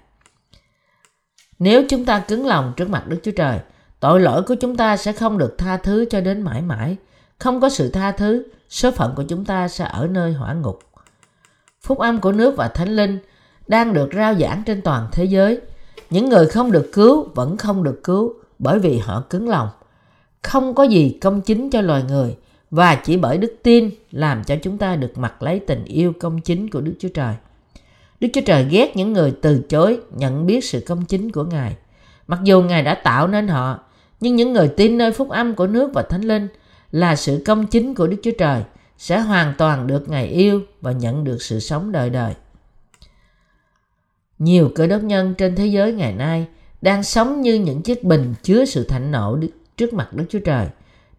Nếu 1.58 1.82
chúng 1.88 2.04
ta 2.04 2.20
cứng 2.28 2.46
lòng 2.46 2.72
trước 2.76 2.90
mặt 2.90 3.06
Đức 3.06 3.20
Chúa 3.22 3.32
Trời, 3.36 3.58
tội 4.00 4.20
lỗi 4.20 4.42
của 4.42 4.54
chúng 4.54 4.76
ta 4.76 4.96
sẽ 4.96 5.12
không 5.12 5.38
được 5.38 5.54
tha 5.58 5.76
thứ 5.76 6.04
cho 6.10 6.20
đến 6.20 6.42
mãi 6.42 6.62
mãi. 6.62 6.96
Không 7.38 7.60
có 7.60 7.68
sự 7.68 7.90
tha 7.90 8.12
thứ, 8.12 8.46
số 8.68 8.90
phận 8.90 9.14
của 9.16 9.22
chúng 9.22 9.44
ta 9.44 9.68
sẽ 9.68 9.84
ở 9.84 10.06
nơi 10.10 10.32
hỏa 10.32 10.52
ngục. 10.52 10.78
Phúc 11.82 11.98
âm 11.98 12.20
của 12.20 12.32
nước 12.32 12.56
và 12.56 12.68
thánh 12.68 12.96
linh 12.96 13.18
đang 13.68 13.92
được 13.92 14.08
rao 14.14 14.34
giảng 14.34 14.62
trên 14.66 14.82
toàn 14.82 15.08
thế 15.12 15.24
giới. 15.24 15.60
Những 16.10 16.28
người 16.28 16.46
không 16.46 16.72
được 16.72 16.90
cứu 16.92 17.28
vẫn 17.34 17.56
không 17.56 17.82
được 17.82 18.00
cứu 18.04 18.34
bởi 18.58 18.78
vì 18.78 18.98
họ 18.98 19.24
cứng 19.30 19.48
lòng. 19.48 19.68
Không 20.42 20.74
có 20.74 20.82
gì 20.82 21.18
công 21.20 21.40
chính 21.40 21.70
cho 21.70 21.80
loài 21.80 22.02
người 22.08 22.36
và 22.70 22.94
chỉ 22.94 23.16
bởi 23.16 23.38
đức 23.38 23.56
tin 23.62 23.90
làm 24.10 24.44
cho 24.44 24.56
chúng 24.62 24.78
ta 24.78 24.96
được 24.96 25.18
mặc 25.18 25.42
lấy 25.42 25.60
tình 25.60 25.84
yêu 25.84 26.12
công 26.20 26.40
chính 26.40 26.70
của 26.70 26.80
Đức 26.80 26.94
Chúa 26.98 27.08
Trời. 27.08 27.34
Đức 28.20 28.28
Chúa 28.32 28.40
Trời 28.46 28.66
ghét 28.70 28.96
những 28.96 29.12
người 29.12 29.34
từ 29.42 29.62
chối 29.68 30.00
nhận 30.16 30.46
biết 30.46 30.64
sự 30.64 30.80
công 30.86 31.04
chính 31.04 31.32
của 31.32 31.44
Ngài. 31.44 31.76
Mặc 32.26 32.40
dù 32.44 32.62
Ngài 32.62 32.82
đã 32.82 32.94
tạo 32.94 33.28
nên 33.28 33.48
họ, 33.48 33.78
nhưng 34.20 34.36
những 34.36 34.52
người 34.52 34.68
tin 34.68 34.98
nơi 34.98 35.12
phúc 35.12 35.28
âm 35.28 35.54
của 35.54 35.66
nước 35.66 35.90
và 35.94 36.02
thánh 36.02 36.22
linh 36.22 36.48
là 36.92 37.16
sự 37.16 37.42
công 37.46 37.66
chính 37.66 37.94
của 37.94 38.06
Đức 38.06 38.16
Chúa 38.22 38.30
Trời 38.38 38.62
sẽ 38.98 39.18
hoàn 39.18 39.54
toàn 39.58 39.86
được 39.86 40.08
Ngài 40.08 40.26
yêu 40.26 40.62
và 40.80 40.92
nhận 40.92 41.24
được 41.24 41.42
sự 41.42 41.60
sống 41.60 41.92
đời 41.92 42.10
đời. 42.10 42.34
Nhiều 44.38 44.70
cơ 44.74 44.86
đốc 44.86 45.02
nhân 45.02 45.34
trên 45.38 45.56
thế 45.56 45.66
giới 45.66 45.92
ngày 45.92 46.12
nay 46.12 46.46
đang 46.82 47.02
sống 47.02 47.40
như 47.40 47.54
những 47.54 47.82
chiếc 47.82 48.04
bình 48.04 48.34
chứa 48.42 48.64
sự 48.64 48.84
thạnh 48.84 49.10
nộ 49.10 49.38
trước 49.76 49.94
mặt 49.94 50.12
Đức 50.12 50.24
Chúa 50.28 50.38
Trời. 50.38 50.66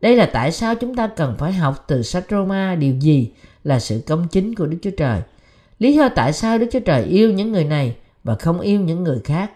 Đây 0.02 0.16
là 0.16 0.30
tại 0.34 0.52
sao 0.52 0.76
chúng 0.76 0.96
ta 0.96 1.08
cần 1.08 1.36
phải 1.38 1.54
học 1.54 1.86
từ 1.88 2.02
sách 2.02 2.26
Roma 2.30 2.76
điều 2.76 2.96
gì 2.96 3.32
là 3.64 3.80
sự 3.80 4.02
công 4.08 4.28
chính 4.28 4.56
của 4.56 4.66
Đức 4.66 4.78
Chúa 4.82 4.92
Trời. 4.98 5.22
Lý 5.80 5.94
do 5.94 6.10
tại 6.10 6.34
sao 6.34 6.58
Đức 6.58 6.68
Chúa 6.72 6.80
Trời 6.80 7.04
yêu 7.04 7.32
những 7.32 7.52
người 7.52 7.64
này 7.64 7.96
và 8.24 8.36
không 8.36 8.60
yêu 8.60 8.80
những 8.80 9.04
người 9.04 9.20
khác 9.24 9.52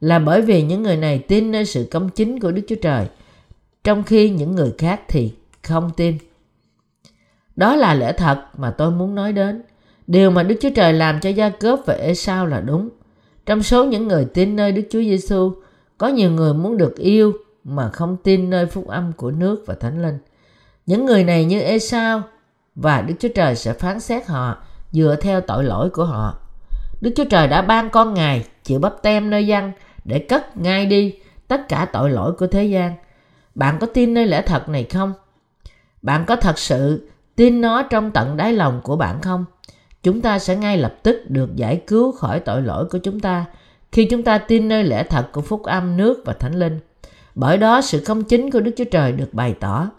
là 0.00 0.18
bởi 0.18 0.42
vì 0.42 0.62
những 0.62 0.82
người 0.82 0.96
này 0.96 1.18
tin 1.18 1.50
nơi 1.50 1.64
sự 1.64 1.88
công 1.90 2.08
chính 2.08 2.40
của 2.40 2.52
Đức 2.52 2.62
Chúa 2.68 2.76
Trời, 2.82 3.06
trong 3.84 4.02
khi 4.02 4.30
những 4.30 4.54
người 4.54 4.72
khác 4.78 5.00
thì 5.08 5.32
không 5.62 5.90
tin. 5.96 6.18
Đó 7.56 7.76
là 7.76 7.94
lẽ 7.94 8.12
thật 8.12 8.42
mà 8.56 8.70
tôi 8.70 8.90
muốn 8.90 9.14
nói 9.14 9.32
đến. 9.32 9.62
Điều 10.06 10.30
mà 10.30 10.42
Đức 10.42 10.56
Chúa 10.60 10.70
Trời 10.74 10.92
làm 10.92 11.20
cho 11.20 11.30
Gia 11.30 11.50
Cớp 11.50 11.80
và 11.86 11.94
Ê 11.94 12.14
Sao 12.14 12.46
là 12.46 12.60
đúng. 12.60 12.88
Trong 13.48 13.62
số 13.62 13.84
những 13.84 14.08
người 14.08 14.24
tin 14.24 14.56
nơi 14.56 14.72
Đức 14.72 14.82
Chúa 14.90 15.00
Giêsu, 15.00 15.52
có 15.98 16.08
nhiều 16.08 16.30
người 16.30 16.54
muốn 16.54 16.76
được 16.76 16.96
yêu 16.96 17.32
mà 17.64 17.90
không 17.90 18.16
tin 18.16 18.50
nơi 18.50 18.66
phúc 18.66 18.86
âm 18.88 19.12
của 19.12 19.30
nước 19.30 19.62
và 19.66 19.74
thánh 19.74 20.02
linh. 20.02 20.18
Những 20.86 21.06
người 21.06 21.24
này 21.24 21.44
như 21.44 21.60
Ê 21.60 21.78
Sao 21.78 22.22
và 22.74 23.02
Đức 23.02 23.14
Chúa 23.20 23.28
Trời 23.34 23.56
sẽ 23.56 23.72
phán 23.72 24.00
xét 24.00 24.26
họ 24.26 24.62
dựa 24.92 25.16
theo 25.20 25.40
tội 25.40 25.64
lỗi 25.64 25.90
của 25.90 26.04
họ. 26.04 26.38
Đức 27.00 27.12
Chúa 27.16 27.24
Trời 27.24 27.48
đã 27.48 27.62
ban 27.62 27.90
con 27.90 28.14
Ngài 28.14 28.44
chịu 28.64 28.78
bắp 28.78 29.02
tem 29.02 29.30
nơi 29.30 29.46
dân 29.46 29.72
để 30.04 30.18
cất 30.18 30.56
ngay 30.56 30.86
đi 30.86 31.14
tất 31.48 31.68
cả 31.68 31.86
tội 31.92 32.10
lỗi 32.10 32.32
của 32.32 32.46
thế 32.46 32.64
gian. 32.64 32.94
Bạn 33.54 33.78
có 33.80 33.86
tin 33.86 34.14
nơi 34.14 34.26
lẽ 34.26 34.42
thật 34.42 34.68
này 34.68 34.84
không? 34.84 35.12
Bạn 36.02 36.24
có 36.26 36.36
thật 36.36 36.58
sự 36.58 37.08
tin 37.36 37.60
nó 37.60 37.82
trong 37.82 38.10
tận 38.10 38.36
đáy 38.36 38.52
lòng 38.52 38.80
của 38.82 38.96
bạn 38.96 39.20
không? 39.22 39.44
Chúng 40.02 40.20
ta 40.20 40.38
sẽ 40.38 40.56
ngay 40.56 40.78
lập 40.78 40.94
tức 41.02 41.30
được 41.30 41.56
giải 41.56 41.82
cứu 41.86 42.12
khỏi 42.12 42.40
tội 42.40 42.62
lỗi 42.62 42.84
của 42.90 42.98
chúng 42.98 43.20
ta 43.20 43.44
khi 43.92 44.04
chúng 44.04 44.22
ta 44.22 44.38
tin 44.38 44.68
nơi 44.68 44.84
lẽ 44.84 45.04
thật 45.04 45.32
của 45.32 45.40
phúc 45.40 45.62
âm 45.62 45.96
nước 45.96 46.22
và 46.24 46.32
thánh 46.32 46.54
linh. 46.54 46.78
Bởi 47.34 47.56
đó 47.56 47.80
sự 47.80 48.02
công 48.06 48.24
chính 48.24 48.50
của 48.50 48.60
Đức 48.60 48.70
Chúa 48.76 48.84
Trời 48.84 49.12
được 49.12 49.34
bày 49.34 49.54
tỏ. 49.60 49.90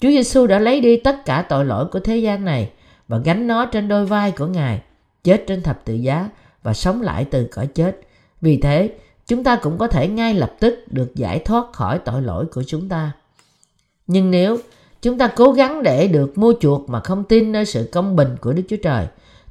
Chúa 0.00 0.08
Giêsu 0.08 0.46
đã 0.46 0.58
lấy 0.58 0.80
đi 0.80 0.96
tất 0.96 1.24
cả 1.24 1.44
tội 1.48 1.64
lỗi 1.64 1.86
của 1.86 2.00
thế 2.00 2.16
gian 2.16 2.44
này 2.44 2.70
và 3.08 3.18
gánh 3.18 3.46
nó 3.46 3.66
trên 3.66 3.88
đôi 3.88 4.06
vai 4.06 4.30
của 4.30 4.46
Ngài, 4.46 4.82
chết 5.24 5.44
trên 5.46 5.62
thập 5.62 5.84
tự 5.84 5.94
giá 5.94 6.28
và 6.62 6.74
sống 6.74 7.02
lại 7.02 7.24
từ 7.24 7.44
cõi 7.44 7.66
chết. 7.66 8.00
Vì 8.40 8.60
thế, 8.60 8.90
chúng 9.26 9.44
ta 9.44 9.56
cũng 9.56 9.78
có 9.78 9.86
thể 9.86 10.08
ngay 10.08 10.34
lập 10.34 10.52
tức 10.60 10.84
được 10.86 11.14
giải 11.14 11.38
thoát 11.38 11.72
khỏi 11.72 11.98
tội 11.98 12.22
lỗi 12.22 12.46
của 12.46 12.62
chúng 12.66 12.88
ta. 12.88 13.12
Nhưng 14.06 14.30
nếu 14.30 14.58
chúng 15.02 15.18
ta 15.18 15.26
cố 15.36 15.52
gắng 15.52 15.82
để 15.82 16.08
được 16.08 16.38
mua 16.38 16.54
chuộc 16.60 16.88
mà 16.88 17.00
không 17.00 17.24
tin 17.24 17.52
nơi 17.52 17.66
sự 17.66 17.88
công 17.92 18.16
bình 18.16 18.36
của 18.40 18.52
Đức 18.52 18.62
Chúa 18.68 18.76
Trời, 18.82 19.06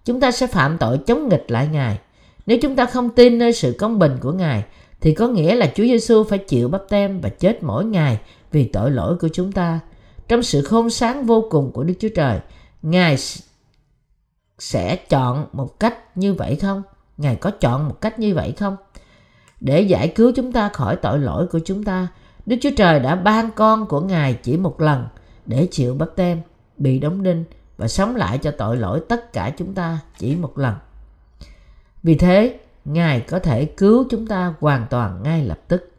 chúng 0.07 0.19
ta 0.19 0.31
sẽ 0.31 0.47
phạm 0.47 0.77
tội 0.77 0.97
chống 0.97 1.29
nghịch 1.29 1.51
lại 1.51 1.67
Ngài. 1.71 1.99
Nếu 2.45 2.57
chúng 2.61 2.75
ta 2.75 2.85
không 2.85 3.09
tin 3.09 3.37
nơi 3.37 3.53
sự 3.53 3.75
công 3.79 3.99
bình 3.99 4.17
của 4.21 4.31
Ngài, 4.31 4.63
thì 5.01 5.13
có 5.13 5.27
nghĩa 5.27 5.55
là 5.55 5.71
Chúa 5.75 5.83
Giêsu 5.83 6.23
phải 6.23 6.39
chịu 6.39 6.69
bắp 6.69 6.81
tem 6.89 7.21
và 7.21 7.29
chết 7.29 7.63
mỗi 7.63 7.85
ngày 7.85 8.19
vì 8.51 8.63
tội 8.67 8.91
lỗi 8.91 9.17
của 9.21 9.27
chúng 9.33 9.51
ta. 9.51 9.79
Trong 10.27 10.43
sự 10.43 10.61
khôn 10.61 10.89
sáng 10.89 11.25
vô 11.25 11.47
cùng 11.49 11.71
của 11.71 11.83
Đức 11.83 11.93
Chúa 11.99 12.09
Trời, 12.15 12.39
Ngài 12.81 13.15
sẽ 14.59 14.95
chọn 14.95 15.45
một 15.53 15.79
cách 15.79 16.17
như 16.17 16.33
vậy 16.33 16.55
không? 16.55 16.83
Ngài 17.17 17.35
có 17.35 17.51
chọn 17.51 17.87
một 17.87 18.01
cách 18.01 18.19
như 18.19 18.35
vậy 18.35 18.53
không? 18.57 18.75
Để 19.59 19.81
giải 19.81 20.07
cứu 20.07 20.31
chúng 20.35 20.51
ta 20.51 20.69
khỏi 20.69 20.95
tội 20.95 21.19
lỗi 21.19 21.47
của 21.47 21.59
chúng 21.65 21.83
ta, 21.83 22.07
Đức 22.45 22.55
Chúa 22.61 22.71
Trời 22.77 22.99
đã 22.99 23.15
ban 23.15 23.51
con 23.55 23.85
của 23.85 24.01
Ngài 24.01 24.33
chỉ 24.33 24.57
một 24.57 24.81
lần 24.81 25.07
để 25.45 25.67
chịu 25.71 25.95
bắp 25.95 26.09
tem, 26.15 26.41
bị 26.77 26.99
đóng 26.99 27.23
đinh 27.23 27.43
và 27.77 27.87
sống 27.87 28.15
lại 28.15 28.37
cho 28.37 28.51
tội 28.51 28.77
lỗi 28.77 29.01
tất 29.09 29.33
cả 29.33 29.53
chúng 29.57 29.73
ta 29.73 29.99
chỉ 30.17 30.35
một 30.35 30.57
lần. 30.57 30.75
Vì 32.03 32.15
thế, 32.15 32.59
Ngài 32.85 33.21
có 33.21 33.39
thể 33.39 33.65
cứu 33.65 34.05
chúng 34.09 34.27
ta 34.27 34.53
hoàn 34.59 34.85
toàn 34.89 35.23
ngay 35.23 35.45
lập 35.45 35.59
tức. 35.67 35.91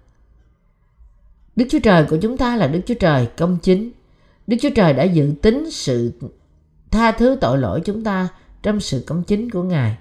Đức 1.56 1.64
Chúa 1.70 1.78
Trời 1.82 2.04
của 2.04 2.16
chúng 2.16 2.36
ta 2.36 2.56
là 2.56 2.66
Đức 2.66 2.80
Chúa 2.86 2.94
Trời 2.94 3.28
công 3.36 3.56
chính. 3.62 3.90
Đức 4.46 4.56
Chúa 4.60 4.70
Trời 4.74 4.92
đã 4.92 5.02
dự 5.02 5.32
tính 5.42 5.70
sự 5.70 6.12
tha 6.90 7.12
thứ 7.12 7.36
tội 7.40 7.58
lỗi 7.58 7.80
chúng 7.84 8.04
ta 8.04 8.28
trong 8.62 8.80
sự 8.80 9.04
công 9.06 9.22
chính 9.22 9.50
của 9.50 9.62
Ngài. 9.62 9.96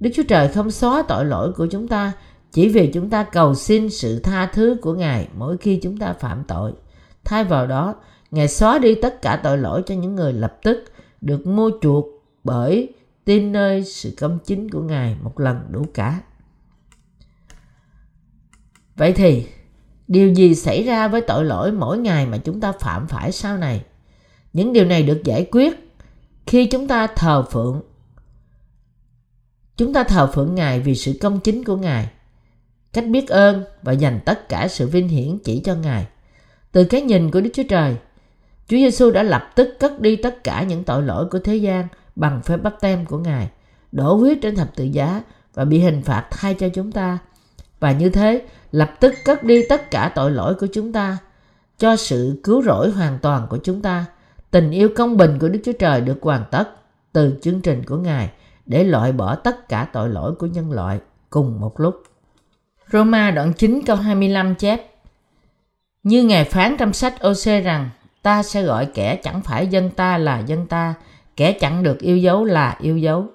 Đức 0.00 0.10
Chúa 0.14 0.22
Trời 0.28 0.48
không 0.48 0.70
xóa 0.70 1.02
tội 1.08 1.24
lỗi 1.24 1.52
của 1.52 1.66
chúng 1.66 1.88
ta 1.88 2.12
chỉ 2.52 2.68
vì 2.68 2.86
chúng 2.86 3.10
ta 3.10 3.24
cầu 3.24 3.54
xin 3.54 3.90
sự 3.90 4.18
tha 4.18 4.46
thứ 4.46 4.76
của 4.82 4.94
Ngài 4.94 5.28
mỗi 5.34 5.56
khi 5.56 5.76
chúng 5.82 5.98
ta 5.98 6.12
phạm 6.12 6.44
tội. 6.48 6.72
Thay 7.24 7.44
vào 7.44 7.66
đó, 7.66 7.94
Ngài 8.30 8.48
xóa 8.48 8.78
đi 8.78 8.94
tất 8.94 9.22
cả 9.22 9.40
tội 9.42 9.58
lỗi 9.58 9.82
cho 9.86 9.94
những 9.94 10.14
người 10.14 10.32
lập 10.32 10.58
tức 10.62 10.84
được 11.24 11.46
mua 11.46 11.70
chuộc 11.82 12.06
bởi 12.44 12.92
tin 13.24 13.52
nơi 13.52 13.84
sự 13.84 14.14
công 14.18 14.38
chính 14.44 14.70
của 14.70 14.82
Ngài 14.82 15.16
một 15.22 15.40
lần 15.40 15.60
đủ 15.70 15.86
cả. 15.94 16.20
Vậy 18.96 19.12
thì, 19.12 19.46
điều 20.08 20.32
gì 20.32 20.54
xảy 20.54 20.82
ra 20.82 21.08
với 21.08 21.20
tội 21.20 21.44
lỗi 21.44 21.72
mỗi 21.72 21.98
ngày 21.98 22.26
mà 22.26 22.38
chúng 22.38 22.60
ta 22.60 22.72
phạm 22.72 23.06
phải 23.06 23.32
sau 23.32 23.58
này? 23.58 23.84
Những 24.52 24.72
điều 24.72 24.84
này 24.84 25.02
được 25.02 25.24
giải 25.24 25.46
quyết 25.50 25.92
khi 26.46 26.66
chúng 26.66 26.88
ta 26.88 27.06
thờ 27.06 27.44
phượng. 27.50 27.82
Chúng 29.76 29.92
ta 29.92 30.04
thờ 30.04 30.30
phượng 30.34 30.54
Ngài 30.54 30.80
vì 30.80 30.94
sự 30.94 31.18
công 31.20 31.40
chính 31.40 31.64
của 31.64 31.76
Ngài, 31.76 32.10
cách 32.92 33.04
biết 33.08 33.28
ơn 33.28 33.64
và 33.82 33.92
dành 33.92 34.20
tất 34.24 34.48
cả 34.48 34.68
sự 34.68 34.88
vinh 34.88 35.08
hiển 35.08 35.38
chỉ 35.44 35.60
cho 35.64 35.74
Ngài. 35.74 36.06
Từ 36.72 36.84
cái 36.84 37.02
nhìn 37.02 37.30
của 37.30 37.40
Đức 37.40 37.50
Chúa 37.54 37.62
Trời, 37.68 37.96
Chúa 38.68 38.76
Giêsu 38.76 39.10
đã 39.10 39.22
lập 39.22 39.50
tức 39.54 39.76
cất 39.80 40.00
đi 40.00 40.16
tất 40.16 40.44
cả 40.44 40.62
những 40.62 40.84
tội 40.84 41.02
lỗi 41.02 41.26
của 41.30 41.38
thế 41.38 41.56
gian 41.56 41.88
bằng 42.16 42.42
phép 42.42 42.56
bắp 42.56 42.80
tem 42.80 43.06
của 43.06 43.18
Ngài, 43.18 43.50
đổ 43.92 44.14
huyết 44.14 44.38
trên 44.42 44.56
thập 44.56 44.76
tự 44.76 44.84
giá 44.84 45.22
và 45.54 45.64
bị 45.64 45.80
hình 45.80 46.02
phạt 46.02 46.26
thay 46.30 46.54
cho 46.54 46.68
chúng 46.68 46.92
ta. 46.92 47.18
Và 47.80 47.92
như 47.92 48.08
thế, 48.08 48.42
lập 48.72 48.90
tức 49.00 49.14
cất 49.24 49.44
đi 49.44 49.62
tất 49.68 49.90
cả 49.90 50.12
tội 50.14 50.30
lỗi 50.30 50.54
của 50.54 50.66
chúng 50.72 50.92
ta, 50.92 51.18
cho 51.78 51.96
sự 51.96 52.40
cứu 52.44 52.62
rỗi 52.62 52.90
hoàn 52.90 53.18
toàn 53.18 53.46
của 53.50 53.58
chúng 53.64 53.82
ta. 53.82 54.04
Tình 54.50 54.70
yêu 54.70 54.88
công 54.96 55.16
bình 55.16 55.38
của 55.38 55.48
Đức 55.48 55.60
Chúa 55.64 55.72
Trời 55.72 56.00
được 56.00 56.18
hoàn 56.22 56.44
tất 56.50 56.68
từ 57.12 57.38
chương 57.42 57.60
trình 57.60 57.84
của 57.84 57.96
Ngài 57.96 58.30
để 58.66 58.84
loại 58.84 59.12
bỏ 59.12 59.34
tất 59.34 59.68
cả 59.68 59.88
tội 59.92 60.08
lỗi 60.08 60.34
của 60.34 60.46
nhân 60.46 60.72
loại 60.72 60.98
cùng 61.30 61.60
một 61.60 61.80
lúc. 61.80 62.02
Roma 62.92 63.30
đoạn 63.30 63.52
9 63.52 63.82
câu 63.86 63.96
25 63.96 64.54
chép 64.54 64.86
Như 66.02 66.24
Ngài 66.24 66.44
phán 66.44 66.76
trong 66.78 66.92
sách 66.92 67.14
OC 67.26 67.64
rằng 67.64 67.90
ta 68.24 68.42
sẽ 68.42 68.62
gọi 68.62 68.86
kẻ 68.86 69.16
chẳng 69.16 69.40
phải 69.40 69.66
dân 69.66 69.90
ta 69.90 70.18
là 70.18 70.38
dân 70.46 70.66
ta, 70.66 70.94
kẻ 71.36 71.52
chẳng 71.52 71.82
được 71.82 72.00
yêu 72.00 72.16
dấu 72.16 72.44
là 72.44 72.76
yêu 72.80 72.98
dấu. 72.98 73.26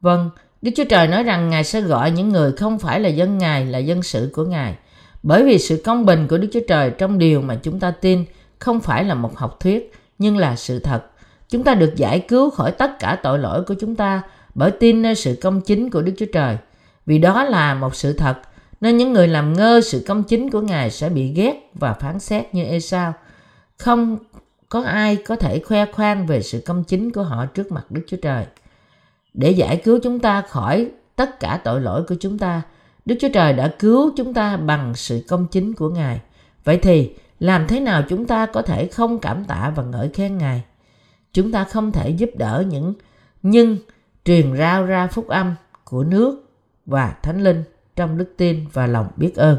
Vâng, 0.00 0.30
Đức 0.62 0.70
Chúa 0.76 0.84
Trời 0.84 1.08
nói 1.08 1.22
rằng 1.22 1.50
Ngài 1.50 1.64
sẽ 1.64 1.80
gọi 1.80 2.10
những 2.10 2.28
người 2.28 2.52
không 2.52 2.78
phải 2.78 3.00
là 3.00 3.08
dân 3.08 3.38
Ngài 3.38 3.66
là 3.66 3.78
dân 3.78 4.02
sự 4.02 4.30
của 4.34 4.44
Ngài. 4.44 4.74
Bởi 5.22 5.44
vì 5.44 5.58
sự 5.58 5.82
công 5.84 6.04
bình 6.04 6.28
của 6.28 6.38
Đức 6.38 6.48
Chúa 6.52 6.60
Trời 6.68 6.90
trong 6.90 7.18
điều 7.18 7.40
mà 7.40 7.54
chúng 7.54 7.80
ta 7.80 7.90
tin 7.90 8.24
không 8.58 8.80
phải 8.80 9.04
là 9.04 9.14
một 9.14 9.36
học 9.36 9.60
thuyết, 9.60 9.92
nhưng 10.18 10.36
là 10.36 10.56
sự 10.56 10.78
thật. 10.78 11.02
Chúng 11.48 11.64
ta 11.64 11.74
được 11.74 11.96
giải 11.96 12.20
cứu 12.20 12.50
khỏi 12.50 12.72
tất 12.72 12.90
cả 12.98 13.18
tội 13.22 13.38
lỗi 13.38 13.62
của 13.62 13.74
chúng 13.80 13.96
ta 13.96 14.22
bởi 14.54 14.70
tin 14.70 15.02
nơi 15.02 15.14
sự 15.14 15.38
công 15.42 15.60
chính 15.60 15.90
của 15.90 16.02
Đức 16.02 16.12
Chúa 16.18 16.26
Trời. 16.32 16.56
Vì 17.06 17.18
đó 17.18 17.44
là 17.44 17.74
một 17.74 17.94
sự 17.94 18.12
thật, 18.12 18.34
nên 18.80 18.96
những 18.96 19.12
người 19.12 19.28
làm 19.28 19.52
ngơ 19.52 19.80
sự 19.80 20.04
công 20.08 20.22
chính 20.22 20.50
của 20.50 20.60
Ngài 20.60 20.90
sẽ 20.90 21.08
bị 21.08 21.32
ghét 21.32 21.70
và 21.74 21.92
phán 21.92 22.18
xét 22.18 22.54
như 22.54 22.64
Esau. 22.64 23.14
Không 23.78 24.18
có 24.68 24.82
ai 24.82 25.16
có 25.16 25.36
thể 25.36 25.58
khoe 25.58 25.86
khoang 25.92 26.26
về 26.26 26.42
sự 26.42 26.62
công 26.66 26.84
chính 26.84 27.12
của 27.12 27.22
họ 27.22 27.46
trước 27.46 27.72
mặt 27.72 27.90
Đức 27.90 28.02
Chúa 28.06 28.16
Trời. 28.22 28.46
Để 29.34 29.50
giải 29.50 29.80
cứu 29.84 29.98
chúng 30.02 30.20
ta 30.20 30.42
khỏi 30.42 30.90
tất 31.16 31.40
cả 31.40 31.60
tội 31.64 31.80
lỗi 31.80 32.04
của 32.08 32.14
chúng 32.20 32.38
ta, 32.38 32.62
Đức 33.04 33.16
Chúa 33.20 33.28
Trời 33.32 33.52
đã 33.52 33.74
cứu 33.78 34.12
chúng 34.16 34.34
ta 34.34 34.56
bằng 34.56 34.94
sự 34.94 35.24
công 35.28 35.46
chính 35.46 35.72
của 35.72 35.90
Ngài. 35.90 36.20
Vậy 36.64 36.78
thì, 36.82 37.14
làm 37.40 37.66
thế 37.66 37.80
nào 37.80 38.02
chúng 38.08 38.26
ta 38.26 38.46
có 38.46 38.62
thể 38.62 38.86
không 38.86 39.18
cảm 39.18 39.44
tạ 39.44 39.72
và 39.76 39.82
ngợi 39.82 40.08
khen 40.08 40.38
Ngài? 40.38 40.64
Chúng 41.32 41.52
ta 41.52 41.64
không 41.64 41.92
thể 41.92 42.10
giúp 42.10 42.30
đỡ 42.36 42.64
những 42.68 42.94
nhưng 43.42 43.78
truyền 44.24 44.56
rao 44.56 44.86
ra 44.86 45.06
phúc 45.06 45.28
âm 45.28 45.54
của 45.84 46.04
nước 46.04 46.50
và 46.86 47.16
thánh 47.22 47.42
linh 47.42 47.64
trong 47.96 48.18
đức 48.18 48.34
tin 48.36 48.66
và 48.72 48.86
lòng 48.86 49.08
biết 49.16 49.36
ơn. 49.36 49.58